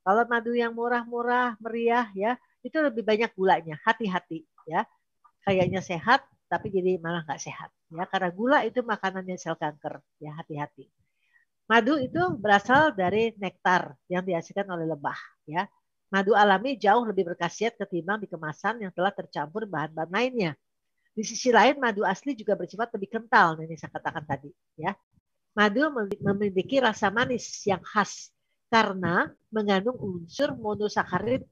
[0.00, 3.76] Kalau madu yang murah-murah meriah ya itu lebih banyak gulanya.
[3.82, 4.86] Hati-hati ya.
[5.42, 9.98] Kayaknya sehat tapi jadi malah nggak sehat ya karena gula itu makanannya sel kanker.
[10.22, 10.86] Ya hati-hati.
[11.70, 15.66] Madu itu berasal dari nektar yang dihasilkan oleh lebah ya.
[16.10, 20.52] Madu alami jauh lebih berkhasiat ketimbang di kemasan yang telah tercampur bahan-bahan lainnya.
[21.14, 24.90] Di sisi lain madu asli juga bersifat lebih kental ini saya katakan tadi ya.
[25.54, 25.90] Madu
[26.22, 28.30] memiliki rasa manis yang khas
[28.70, 31.42] karena mengandung unsur monosakarid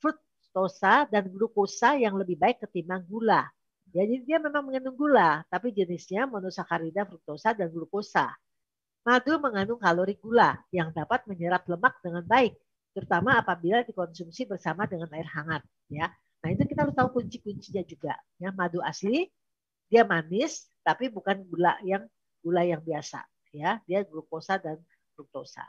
[0.00, 3.44] fruktosa dan glukosa yang lebih baik ketimbang gula
[3.90, 8.30] Ya, jadi dia memang mengandung gula, tapi jenisnya monosakarida, fruktosa, dan glukosa.
[9.02, 12.54] Madu mengandung kalori gula yang dapat menyerap lemak dengan baik,
[12.94, 15.62] terutama apabila dikonsumsi bersama dengan air hangat.
[15.90, 16.06] Ya,
[16.38, 18.14] nah itu kita harus tahu kunci-kuncinya juga.
[18.38, 19.26] Ya, madu asli
[19.90, 22.06] dia manis, tapi bukan gula yang
[22.46, 23.26] gula yang biasa.
[23.50, 24.78] Ya, dia glukosa dan
[25.18, 25.66] fruktosa.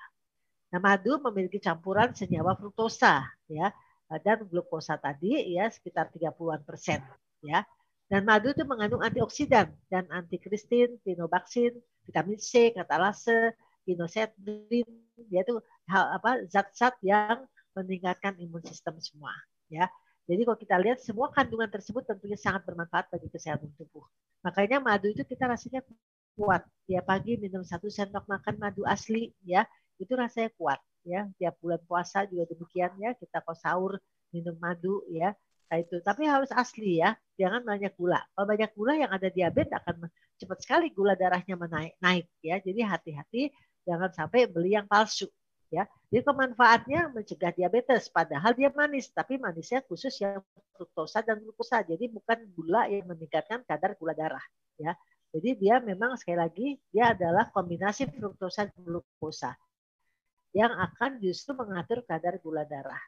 [0.69, 3.73] Nah, madu memiliki campuran senyawa fruktosa, ya,
[4.21, 7.01] dan glukosa tadi ya sekitar 30-an persen.
[7.41, 7.65] Ya,
[8.11, 11.71] dan madu itu mengandung antioksidan dan antikristin, pinobaksin,
[12.03, 13.55] vitamin C, katalase,
[13.87, 14.83] inosetrin,
[15.31, 15.55] yaitu
[15.87, 19.31] hal apa zat-zat yang meningkatkan imun sistem semua,
[19.71, 19.87] ya.
[20.27, 24.03] Jadi kalau kita lihat semua kandungan tersebut tentunya sangat bermanfaat bagi kesehatan tubuh.
[24.43, 25.81] Makanya madu itu kita rasanya
[26.35, 26.67] kuat.
[26.91, 29.63] Ya pagi minum satu sendok makan madu asli, ya
[30.03, 30.83] itu rasanya kuat.
[31.07, 33.91] Ya tiap bulan puasa juga demikian ya kita kalau sahur
[34.29, 35.33] minum madu ya
[35.71, 38.19] Nah, itu tapi harus asli ya, jangan banyak gula.
[38.35, 42.59] Kalau banyak gula yang ada diabetes akan cepat sekali gula darahnya menaik naik ya.
[42.59, 43.41] Jadi hati-hati
[43.87, 45.31] jangan sampai beli yang palsu
[45.71, 45.87] ya.
[46.11, 50.43] Jadi kemanfaatnya mencegah diabetes padahal dia manis tapi manisnya khusus yang
[50.75, 51.87] fruktosa dan glukosa.
[51.87, 54.43] Jadi bukan gula yang meningkatkan kadar gula darah
[54.75, 54.91] ya.
[55.31, 59.55] Jadi dia memang sekali lagi dia adalah kombinasi fruktosa dan glukosa
[60.51, 62.99] yang akan justru mengatur kadar gula darah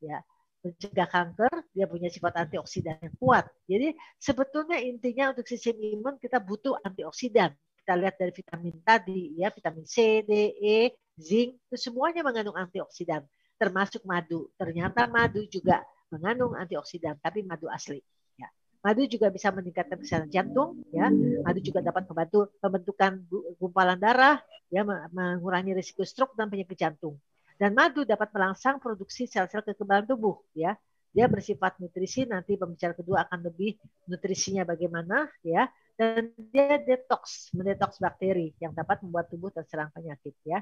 [0.00, 0.24] ya
[0.66, 3.44] mencegah kanker, dia punya sifat antioksidan yang kuat.
[3.68, 7.52] Jadi sebetulnya intinya untuk sistem imun kita butuh antioksidan.
[7.84, 13.22] Kita lihat dari vitamin tadi ya, vitamin C, D, E, zinc itu semuanya mengandung antioksidan,
[13.60, 14.48] termasuk madu.
[14.56, 18.00] Ternyata madu juga mengandung antioksidan, tapi madu asli.
[18.40, 18.48] Ya.
[18.80, 21.12] Madu juga bisa meningkatkan kesehatan jantung, ya.
[21.44, 23.22] Madu juga dapat membantu pembentukan
[23.60, 24.40] gumpalan darah,
[24.72, 27.20] ya, mengurangi risiko stroke dan penyakit jantung.
[27.56, 30.76] Dan madu dapat melangsang produksi sel-sel kekebalan tubuh ya.
[31.16, 35.64] Dia bersifat nutrisi, nanti pembicara kedua akan lebih nutrisinya bagaimana ya.
[35.96, 40.60] Dan dia detox, mendetoks bakteri yang dapat membuat tubuh terserang penyakit ya.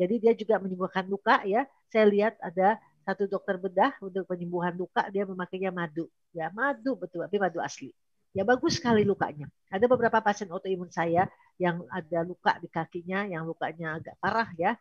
[0.00, 1.68] Jadi dia juga menyembuhkan luka ya.
[1.92, 6.08] Saya lihat ada satu dokter bedah untuk penyembuhan luka dia memakainya madu.
[6.32, 7.92] Ya madu betul, tapi madu asli.
[8.32, 9.52] Ya bagus sekali lukanya.
[9.68, 11.28] Ada beberapa pasien autoimun saya
[11.60, 14.80] yang ada luka di kakinya, yang lukanya agak parah ya,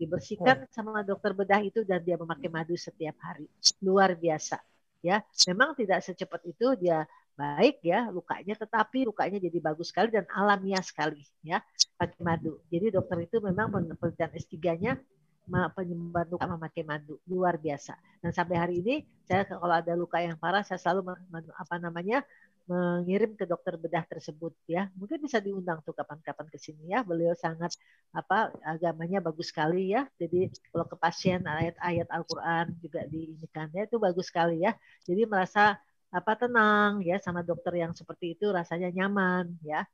[0.00, 0.70] dibersihkan oh.
[0.72, 3.48] sama dokter bedah itu dan dia memakai madu setiap hari.
[3.84, 4.60] Luar biasa.
[5.02, 10.28] Ya, memang tidak secepat itu dia baik ya lukanya tetapi lukanya jadi bagus sekali dan
[10.30, 11.58] alamiah sekali ya
[11.96, 12.60] pakai madu.
[12.68, 14.92] Jadi dokter itu memang penelitian S3-nya
[15.74, 17.98] penyembuhan luka memakai madu luar biasa.
[18.22, 18.94] Dan sampai hari ini
[19.26, 22.22] saya kalau ada luka yang parah saya selalu apa namanya
[22.70, 24.86] mengirim ke dokter bedah tersebut ya.
[24.94, 27.02] Mungkin bisa diundang tuh kapan-kapan ke sini ya.
[27.02, 27.74] Beliau sangat
[28.14, 30.06] apa agamanya bagus sekali ya.
[30.20, 34.72] Jadi kalau ke pasien ayat-ayat Al-Qur'an juga diinikan ya itu bagus sekali ya.
[35.02, 35.76] Jadi merasa
[36.12, 39.88] apa tenang ya sama dokter yang seperti itu rasanya nyaman ya.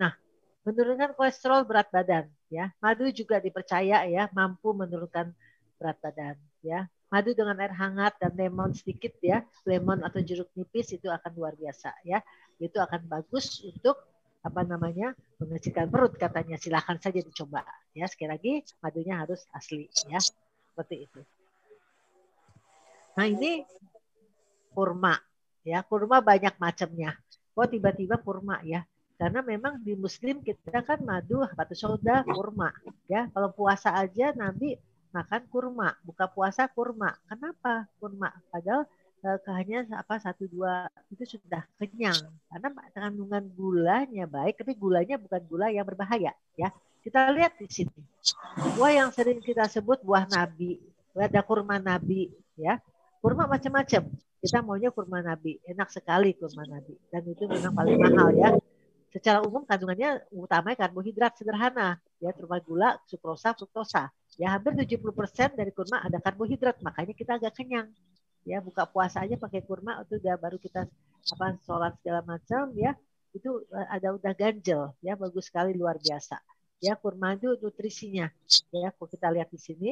[0.00, 0.16] Nah,
[0.64, 2.72] menurunkan kolesterol berat badan ya.
[2.82, 5.30] Madu juga dipercaya ya mampu menurunkan
[5.78, 6.88] berat badan ya.
[7.10, 11.58] Madu dengan air hangat dan lemon sedikit ya, lemon atau jeruk nipis itu akan luar
[11.58, 12.22] biasa ya.
[12.62, 13.98] Itu akan bagus untuk
[14.46, 16.54] apa namanya mengecilkan perut katanya.
[16.54, 17.66] Silahkan saja dicoba
[17.98, 18.06] ya.
[18.06, 20.22] Sekali lagi madunya harus asli ya.
[20.22, 21.20] Seperti itu.
[23.18, 23.66] Nah ini
[24.70, 25.18] kurma
[25.66, 25.82] ya.
[25.82, 27.18] Kurma banyak macamnya.
[27.58, 28.86] Kok tiba-tiba kurma ya.
[29.18, 32.70] Karena memang di muslim kita kan madu batu soda kurma
[33.10, 33.26] ya.
[33.34, 34.78] Kalau puasa aja nanti
[35.10, 37.14] makan kurma, buka puasa kurma.
[37.26, 38.30] Kenapa kurma?
[38.50, 38.86] Padahal
[39.26, 42.18] eh, hanya apa satu dua itu sudah kenyang
[42.50, 46.70] karena kandungan gulanya baik, tapi gulanya bukan gula yang berbahaya ya.
[47.00, 48.00] Kita lihat di sini
[48.76, 50.76] buah yang sering kita sebut buah nabi,
[51.16, 52.28] ada kurma nabi
[52.60, 52.78] ya,
[53.18, 54.04] kurma macam-macam.
[54.40, 58.50] Kita maunya kurma nabi, enak sekali kurma nabi dan itu memang paling mahal ya.
[59.10, 64.12] Secara umum kandungannya utamanya karbohidrat sederhana ya, terutama gula, sukrosa, fruktosa.
[64.36, 67.88] Ya hampir 70% dari kurma ada karbohidrat, makanya kita agak kenyang.
[68.48, 70.88] Ya buka puasa aja pakai kurma itu udah baru kita
[71.36, 72.96] apa sholat segala macam ya.
[73.36, 74.96] Itu eh, ada udah ganjel.
[75.04, 76.40] Ya bagus sekali luar biasa.
[76.80, 78.32] Ya kurma itu nutrisinya.
[78.72, 79.90] Ya kalau kita lihat di sini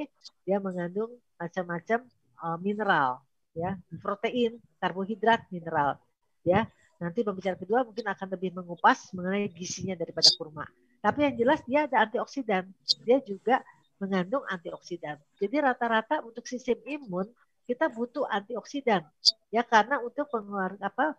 [0.48, 2.08] dia mengandung macam-macam
[2.40, 3.20] uh, mineral.
[3.52, 6.00] Ya protein karbohidrat mineral.
[6.40, 6.64] Ya
[6.96, 10.64] nanti pembicaraan kedua mungkin akan lebih mengupas mengenai gizinya daripada kurma
[10.98, 12.66] tapi yang jelas dia ada antioksidan.
[13.06, 13.62] Dia juga
[13.98, 15.18] mengandung antioksidan.
[15.38, 17.26] Jadi rata-rata untuk sistem imun
[17.66, 19.04] kita butuh antioksidan.
[19.52, 21.14] Ya karena untuk pengeluaran apa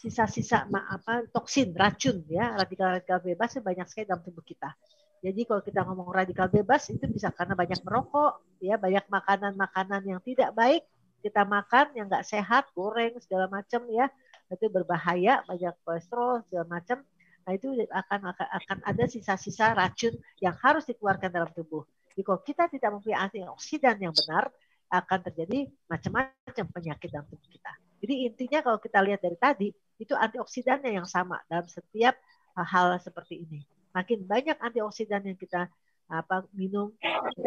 [0.00, 2.54] sisa-sisa um, apa toksin racun ya.
[2.58, 4.70] Radikal-radikal bebas banyak sekali dalam tubuh kita.
[5.22, 10.18] Jadi kalau kita ngomong radikal bebas itu bisa karena banyak merokok ya banyak makanan-makanan yang
[10.18, 10.82] tidak baik
[11.22, 14.10] kita makan yang nggak sehat goreng segala macam ya.
[14.50, 17.06] Itu berbahaya banyak kolesterol segala macam
[17.42, 21.82] Nah itu akan akan, ada sisa-sisa racun yang harus dikeluarkan dalam tubuh.
[22.12, 24.52] Jadi kalau kita tidak mempunyai antioksidan yang benar,
[24.92, 27.72] akan terjadi macam-macam penyakit dalam tubuh kita.
[28.04, 32.18] Jadi intinya kalau kita lihat dari tadi, itu antioksidannya yang sama dalam setiap
[32.58, 33.64] hal seperti ini.
[33.96, 35.68] Makin banyak antioksidan yang kita
[36.12, 36.92] apa minum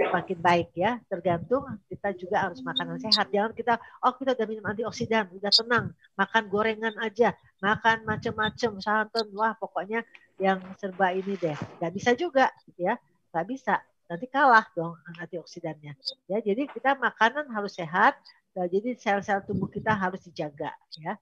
[0.09, 0.97] makin baik ya.
[1.05, 3.29] Tergantung kita juga harus makanan sehat.
[3.29, 9.25] Jangan kita oh kita udah minum antioksidan udah tenang makan gorengan aja makan macam-macam santan
[9.37, 10.01] wah pokoknya
[10.41, 11.55] yang serba ini deh.
[11.77, 12.49] Nggak bisa juga
[12.81, 12.97] ya.
[13.29, 13.75] Nggak bisa.
[14.09, 15.93] Nanti kalah dong antioksidannya.
[16.25, 18.17] Ya jadi kita makanan harus sehat
[18.57, 21.13] nah, jadi sel-sel tubuh kita harus dijaga ya.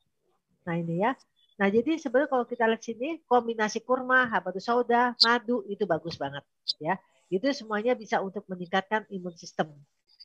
[0.63, 1.11] Nah ini ya.
[1.53, 6.41] Nah, jadi sebenarnya kalau kita lihat sini kombinasi kurma, habatus sauda, madu itu bagus banget
[6.81, 6.97] ya.
[7.33, 9.73] Itu semuanya bisa untuk meningkatkan imun sistem.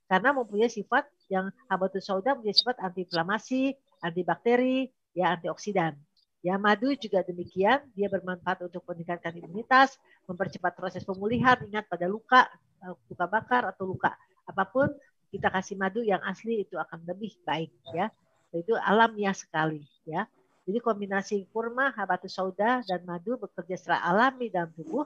[0.05, 3.73] Karena mempunyai sifat yang habatus sauda mempunyai sifat antiinflamasi,
[4.05, 5.97] antibakteri, ya antioksidan.
[6.45, 9.97] Ya, madu juga demikian, dia bermanfaat untuk meningkatkan imunitas,
[10.31, 12.47] mempercepat proses pemulihan, ingat pada luka,
[12.85, 14.15] eh, luka bakar atau luka
[14.47, 14.89] apa pun,
[15.29, 18.09] kita kasih madu yang asli itu akan lebih baik ya.
[18.55, 20.25] Itu alamiah sekali ya.
[20.65, 25.05] Jadi kombinasi kurma, habatus sauda dan madu bekerja secara alami dalam tubuh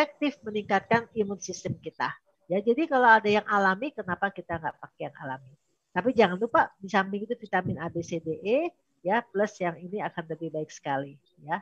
[0.00, 2.08] efektif meningkatkan imun sistem kita.
[2.48, 5.52] Ya, jadi kalau ada yang alami, kenapa kita nggak pakai yang alami?
[5.92, 8.72] Tapi jangan lupa di samping itu vitamin A, B, C, D, E,
[9.04, 11.20] ya plus yang ini akan lebih baik sekali.
[11.44, 11.60] Ya,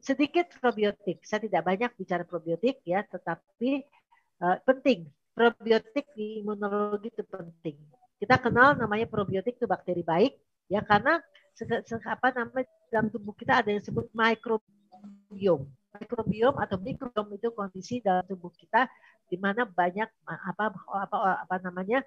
[0.00, 1.20] sedikit probiotik.
[1.28, 3.84] Saya tidak banyak bicara probiotik ya, tetapi
[4.40, 5.12] uh, penting.
[5.36, 7.76] Probiotik di imunologi itu penting.
[8.16, 10.32] Kita kenal namanya probiotik itu bakteri baik,
[10.72, 11.20] ya karena
[12.08, 15.68] apa namanya dalam tubuh kita ada yang disebut microbiome
[15.98, 18.88] mikrobiom atau mikrobiom itu kondisi dalam tubuh kita
[19.26, 22.04] di mana banyak apa apa apa namanya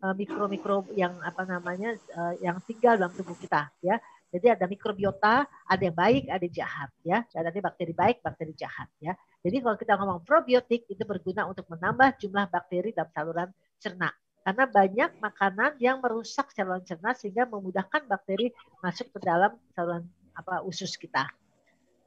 [0.00, 4.00] eh, mikro-mikro yang apa namanya eh, yang tinggal dalam tubuh kita ya.
[4.32, 7.20] Jadi ada mikrobiota, ada yang baik, ada yang jahat ya.
[7.36, 9.12] Ada bakteri baik, bakteri jahat ya.
[9.44, 14.08] Jadi kalau kita ngomong probiotik itu berguna untuk menambah jumlah bakteri dalam saluran cerna
[14.42, 20.64] Karena banyak makanan yang merusak saluran cerna sehingga memudahkan bakteri masuk ke dalam saluran apa
[20.64, 21.28] usus kita.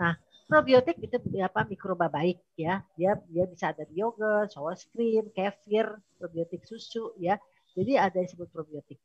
[0.02, 2.86] Nah, probiotik itu apa mikroba baik ya.
[2.98, 7.38] Dia dia bisa ada di yogurt, sour cream, kefir, probiotik susu ya.
[7.76, 8.98] Jadi ada yang disebut probiotik.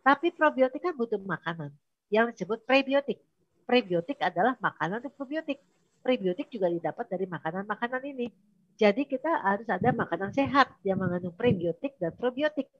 [0.00, 1.74] Tapi probiotik kan butuh makanan
[2.08, 3.18] yang disebut prebiotik.
[3.66, 5.58] Prebiotik adalah makanan untuk probiotik.
[6.00, 8.30] Prebiotik juga didapat dari makanan-makanan ini.
[8.78, 12.70] Jadi kita harus ada makanan sehat yang mengandung prebiotik dan probiotik.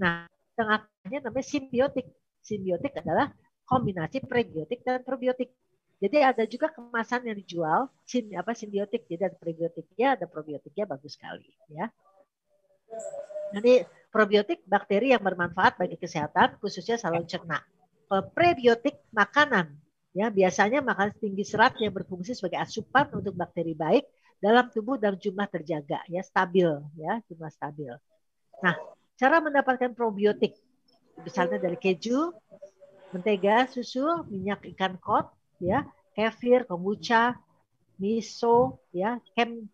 [0.00, 0.24] Nah,
[0.56, 2.08] tengahnya namanya simbiotik.
[2.40, 3.28] Simbiotik adalah
[3.68, 5.52] kombinasi prebiotik dan probiotik.
[6.00, 11.20] Jadi ada juga kemasan yang dijual sim, apa simbiotik, jadi ada prebiotiknya, ada probiotiknya bagus
[11.20, 11.92] sekali, ya.
[13.52, 17.60] Nanti probiotik bakteri yang bermanfaat bagi kesehatan, khususnya saluran cerna.
[18.32, 19.76] Prebiotik makanan,
[20.10, 24.08] ya biasanya makanan tinggi serat yang berfungsi sebagai asupan untuk bakteri baik
[24.42, 26.66] dalam tubuh dan jumlah terjaga ya stabil
[26.98, 27.92] ya jumlah stabil.
[28.64, 28.74] Nah
[29.14, 30.56] cara mendapatkan probiotik
[31.20, 32.32] misalnya dari keju,
[33.12, 35.28] mentega, susu, minyak ikan kod,
[35.60, 35.86] ya,
[36.16, 37.36] kefir, kombucha,
[38.00, 39.68] miso, ya, kem,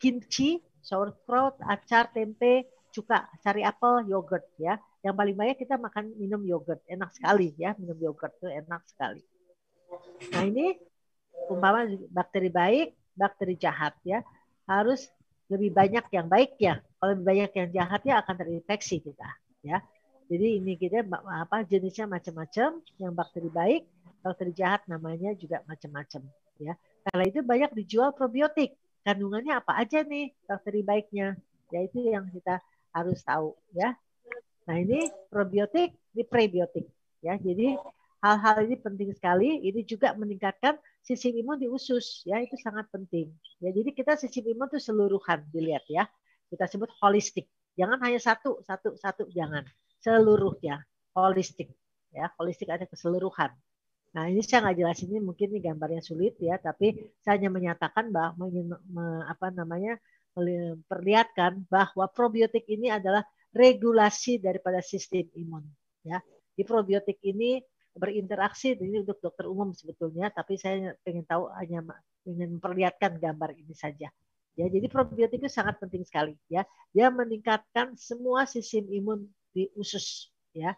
[0.00, 4.78] kimchi, sauerkraut, acar, tempe, cuka, sari apel, yogurt, ya.
[5.04, 9.20] Yang paling banyak kita makan minum yogurt, enak sekali ya, minum yogurt itu enak sekali.
[10.32, 10.78] Nah ini
[11.50, 14.24] umpama bakteri baik bakteri jahat ya
[14.64, 15.06] harus
[15.52, 19.28] lebih banyak yang baik ya kalau lebih banyak yang jahat ya akan terinfeksi kita
[19.60, 19.78] ya
[20.26, 23.82] jadi ini kita apa jenisnya macam-macam yang bakteri baik
[24.24, 26.24] bakteri jahat namanya juga macam-macam
[26.56, 26.72] ya
[27.04, 28.72] karena itu banyak dijual probiotik
[29.04, 31.36] kandungannya apa aja nih bakteri baiknya
[31.68, 32.64] ya itu yang kita
[32.96, 33.92] harus tahu ya
[34.64, 36.88] nah ini probiotik di prebiotik
[37.20, 37.76] ya jadi
[38.24, 43.28] hal-hal ini penting sekali ini juga meningkatkan sistem imun di usus ya itu sangat penting.
[43.60, 46.08] Ya jadi kita sistem imun itu seluruhan dilihat ya.
[46.48, 47.44] Kita sebut holistik.
[47.76, 49.68] Jangan hanya satu satu satu jangan.
[50.00, 50.80] Seluruhnya
[51.12, 51.68] holistik
[52.16, 52.32] ya.
[52.40, 53.52] Holistik ada keseluruhan.
[54.14, 58.46] Nah ini saya nggak ini mungkin ini gambarnya sulit ya, tapi saya hanya menyatakan bahwa
[58.46, 58.70] ingin
[59.26, 59.98] apa namanya
[60.38, 65.66] memperlihatkan bahwa probiotik ini adalah regulasi daripada sistem imun.
[66.06, 66.22] Ya,
[66.54, 67.58] di probiotik ini
[67.94, 71.82] berinteraksi ini untuk dokter umum sebetulnya tapi saya ingin tahu hanya
[72.26, 74.10] ingin memperlihatkan gambar ini saja
[74.58, 74.66] ya.
[74.70, 76.62] Jadi probiotik itu sangat penting sekali ya.
[76.94, 80.74] Dia meningkatkan semua sistem imun di usus ya.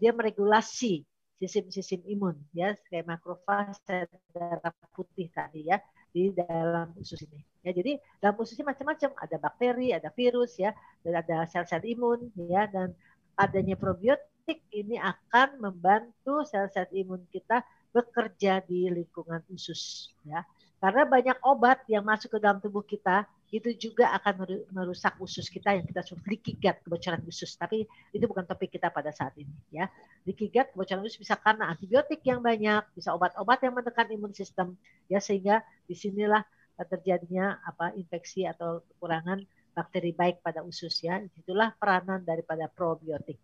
[0.00, 1.04] Dia meregulasi
[1.40, 5.80] sistem-sistem imun ya kayak makrofag darah putih tadi ya
[6.10, 10.74] di dalam usus ini ya jadi dalam usus ini macam-macam ada bakteri ada virus ya
[11.00, 12.92] dan ada sel-sel imun ya dan
[13.40, 20.46] adanya probiotik ini akan membantu sel-sel imun kita bekerja di lingkungan usus ya.
[20.80, 25.74] Karena banyak obat yang masuk ke dalam tubuh kita itu juga akan merusak usus kita
[25.74, 27.58] yang kita sebut leaky kebocoran usus.
[27.58, 27.82] Tapi
[28.14, 29.90] itu bukan topik kita pada saat ini ya.
[30.22, 34.78] Leaky kebocoran usus bisa karena antibiotik yang banyak, bisa obat-obat yang menekan imun sistem
[35.10, 36.46] ya sehingga di sinilah
[36.78, 39.42] terjadinya apa infeksi atau kekurangan
[39.74, 41.18] bakteri baik pada usus ya.
[41.34, 43.36] Itulah peranan daripada probiotik.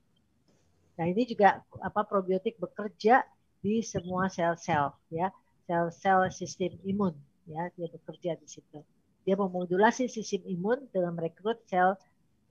[0.96, 3.20] Nah, ini juga apa probiotik bekerja
[3.61, 5.28] di semua sel-sel ya,
[5.68, 7.12] sel-sel sistem imun
[7.44, 8.80] ya, dia bekerja di situ.
[9.27, 11.99] Dia memodulasi sistem imun dengan merekrut sel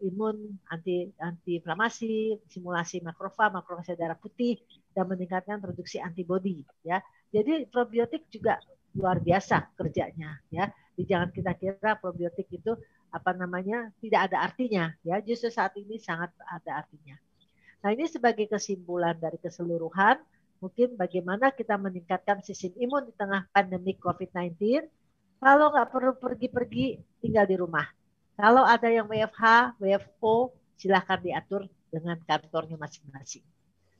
[0.04, 4.60] imun anti anti-inflamasi, simulasi makrofag, makrofag darah putih
[4.92, 7.00] dan meningkatkan produksi antibodi ya.
[7.32, 8.60] Jadi probiotik juga
[8.92, 10.68] luar biasa kerjanya ya.
[11.00, 12.76] Jadi jangan kita kira probiotik itu
[13.12, 15.24] apa namanya tidak ada artinya ya.
[15.24, 17.16] Justru saat ini sangat ada artinya.
[17.84, 20.20] Nah ini sebagai kesimpulan dari keseluruhan,
[20.60, 24.84] mungkin bagaimana kita meningkatkan sistem imun di tengah pandemi COVID-19.
[25.40, 27.86] Kalau nggak perlu pergi-pergi, tinggal di rumah.
[28.36, 33.44] Kalau ada yang WFH, WFO, silahkan diatur dengan kantornya masing-masing.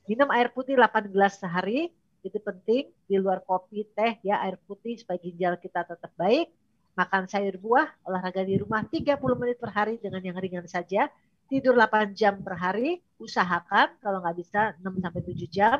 [0.06, 1.88] Minum air putih 8 gelas sehari,
[2.20, 2.92] itu penting.
[3.08, 6.52] Di luar kopi, teh, ya air putih supaya ginjal kita tetap baik.
[6.96, 11.12] Makan sayur buah, olahraga di rumah 30 menit per hari dengan yang ringan saja
[11.46, 15.78] tidur 8 jam per hari, usahakan kalau nggak bisa 6 sampai 7 jam,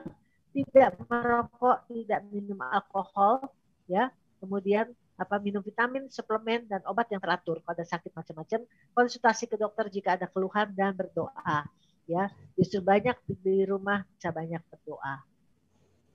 [0.54, 3.42] tidak merokok, tidak minum alkohol,
[3.90, 4.08] ya.
[4.38, 8.60] Kemudian apa minum vitamin, suplemen dan obat yang teratur pada sakit macam-macam,
[8.92, 11.64] konsultasi ke dokter jika ada keluhan dan berdoa,
[12.04, 12.28] ya.
[12.54, 15.24] Justru banyak di rumah bisa banyak berdoa.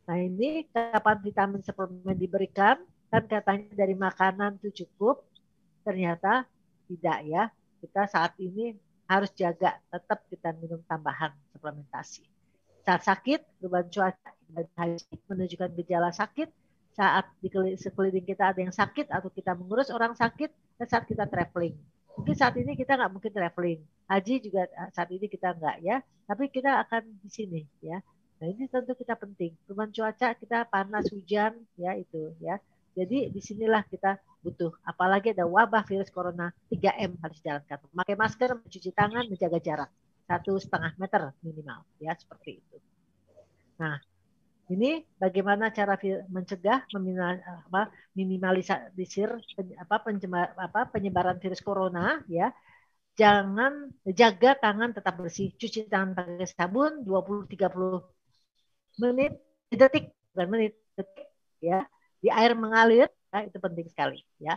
[0.06, 2.82] Nah, ini kapan vitamin suplemen diberikan?
[3.12, 5.26] Kan katanya dari makanan itu cukup.
[5.82, 6.45] Ternyata
[6.89, 7.43] tidak ya.
[7.82, 8.78] Kita saat ini
[9.10, 12.24] harus jaga tetap kita minum tambahan suplementasi.
[12.82, 14.30] Saat sakit, perubahan cuaca
[15.30, 16.49] menunjukkan gejala sakit,
[16.92, 17.48] saat di
[17.80, 21.78] sekeliling kita ada yang sakit atau kita mengurus orang sakit, dan saat kita traveling.
[22.18, 23.80] Mungkin saat ini kita nggak mungkin traveling.
[24.12, 26.04] Haji juga eh, saat ini kita nggak ya.
[26.28, 28.04] Tapi kita akan di sini ya.
[28.42, 29.56] Nah ini tentu kita penting.
[29.64, 32.60] Perubahan cuaca kita panas hujan ya itu ya.
[32.92, 34.76] Jadi di sinilah kita butuh.
[34.84, 37.78] Apalagi ada wabah virus corona 3M harus dijalankan.
[37.96, 39.89] Memakai masker, mencuci tangan, menjaga jarak
[40.32, 42.78] satu setengah meter minimal ya seperti itu.
[43.76, 44.00] Nah
[44.74, 44.88] ini
[45.22, 45.93] bagaimana cara
[46.36, 46.80] mencegah
[47.74, 49.30] meminimalisir
[49.84, 49.95] apa,
[50.67, 52.47] apa, penyebaran virus corona ya.
[53.19, 53.74] Jangan
[54.22, 57.99] jaga tangan tetap bersih, cuci tangan pakai sabun 20 30
[59.01, 59.32] menit
[59.82, 61.28] detik bukan menit detik
[61.63, 61.80] ya.
[62.24, 64.53] Di air mengalir ya, itu penting sekali ya.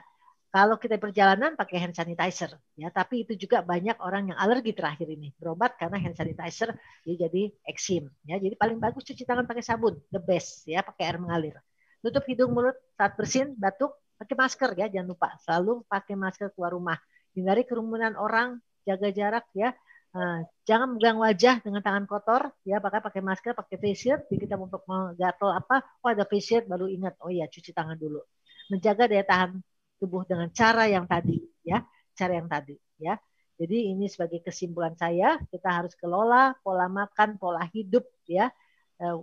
[0.55, 5.11] Kalau kita perjalanan pakai hand sanitizer, ya, tapi itu juga banyak orang yang alergi terakhir
[5.11, 6.70] ini berobat karena hand sanitizer
[7.02, 8.38] ya jadi eksim, ya.
[8.38, 11.59] Jadi paling bagus cuci tangan pakai sabun, the best, ya, pakai air mengalir.
[11.98, 15.34] Tutup hidung mulut saat bersin, batuk, pakai masker ya, jangan lupa.
[15.42, 17.02] Selalu pakai masker keluar rumah.
[17.34, 19.74] Hindari kerumunan orang, jaga jarak ya.
[20.14, 24.22] Nah, jangan megang wajah dengan tangan kotor, ya pakai pakai masker, pakai face shield.
[24.30, 24.70] Jadi kita mau
[25.18, 28.22] gatel apa, oh ada face shield baru ingat, oh iya cuci tangan dulu.
[28.70, 29.59] Menjaga daya tahan
[29.99, 31.82] tubuh dengan cara yang tadi ya.
[32.14, 33.18] Cara yang tadi ya.
[33.55, 38.51] Jadi ini sebagai kesimpulan saya kita harus kelola pola makan pola hidup ya.
[38.99, 39.16] Eh,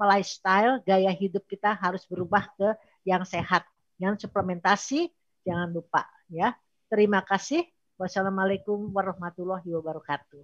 [0.00, 2.68] lifestyle gaya hidup kita harus berubah ke
[3.04, 3.64] yang sehat.
[4.00, 5.12] Yang suplementasi
[5.44, 6.56] jangan lupa ya.
[6.88, 7.64] Terima kasih.
[7.94, 10.42] Wassalamualaikum warahmatullahi wabarakatuh.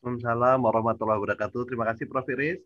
[0.00, 1.60] Waalaikumsalam warahmatullahi wabarakatuh.
[1.68, 2.28] Terima kasih Prof.
[2.28, 2.60] Iris.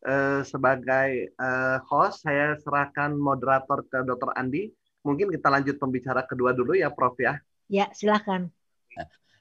[0.00, 4.32] Eh, sebagai uh, host saya serahkan moderator ke Dr.
[4.32, 7.40] Andi Mungkin kita lanjut pembicara kedua dulu ya, Prof ya.
[7.70, 8.52] Ya, silakan.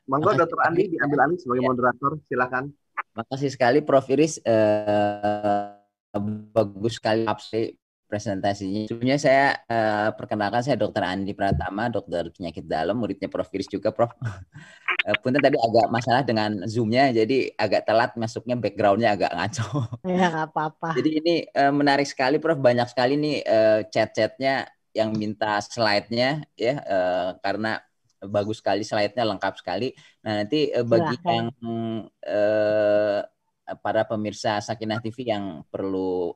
[0.09, 0.57] Monggo Dr.
[0.65, 1.69] Andi diambil alih sebagai ya.
[1.69, 2.73] moderator, silakan.
[3.13, 4.41] Makasih sekali Prof Iris.
[4.41, 5.77] Eh,
[6.49, 7.77] bagus sekali absen
[8.09, 8.89] presentasinya.
[8.89, 11.05] Sebelumnya saya uh, perkenalkan saya Dr.
[11.05, 14.09] Andi Pratama, dokter penyakit dalam, muridnya Prof Iris juga Prof.
[14.17, 19.85] uh, punten tadi agak masalah dengan zoomnya, jadi agak telat masuknya backgroundnya agak ngaco.
[20.09, 20.97] Ya nggak apa-apa.
[20.97, 26.75] Jadi ini uh, menarik sekali Prof, banyak sekali nih uh, chat-chatnya yang minta slide-nya ya
[26.81, 27.79] uh, karena
[28.19, 29.95] bagus sekali slide-nya lengkap sekali.
[30.27, 31.31] Nah, nanti uh, bagi Silahkan.
[31.31, 31.47] yang
[32.27, 33.19] uh,
[33.79, 36.27] para pemirsa Sakinah TV yang perlu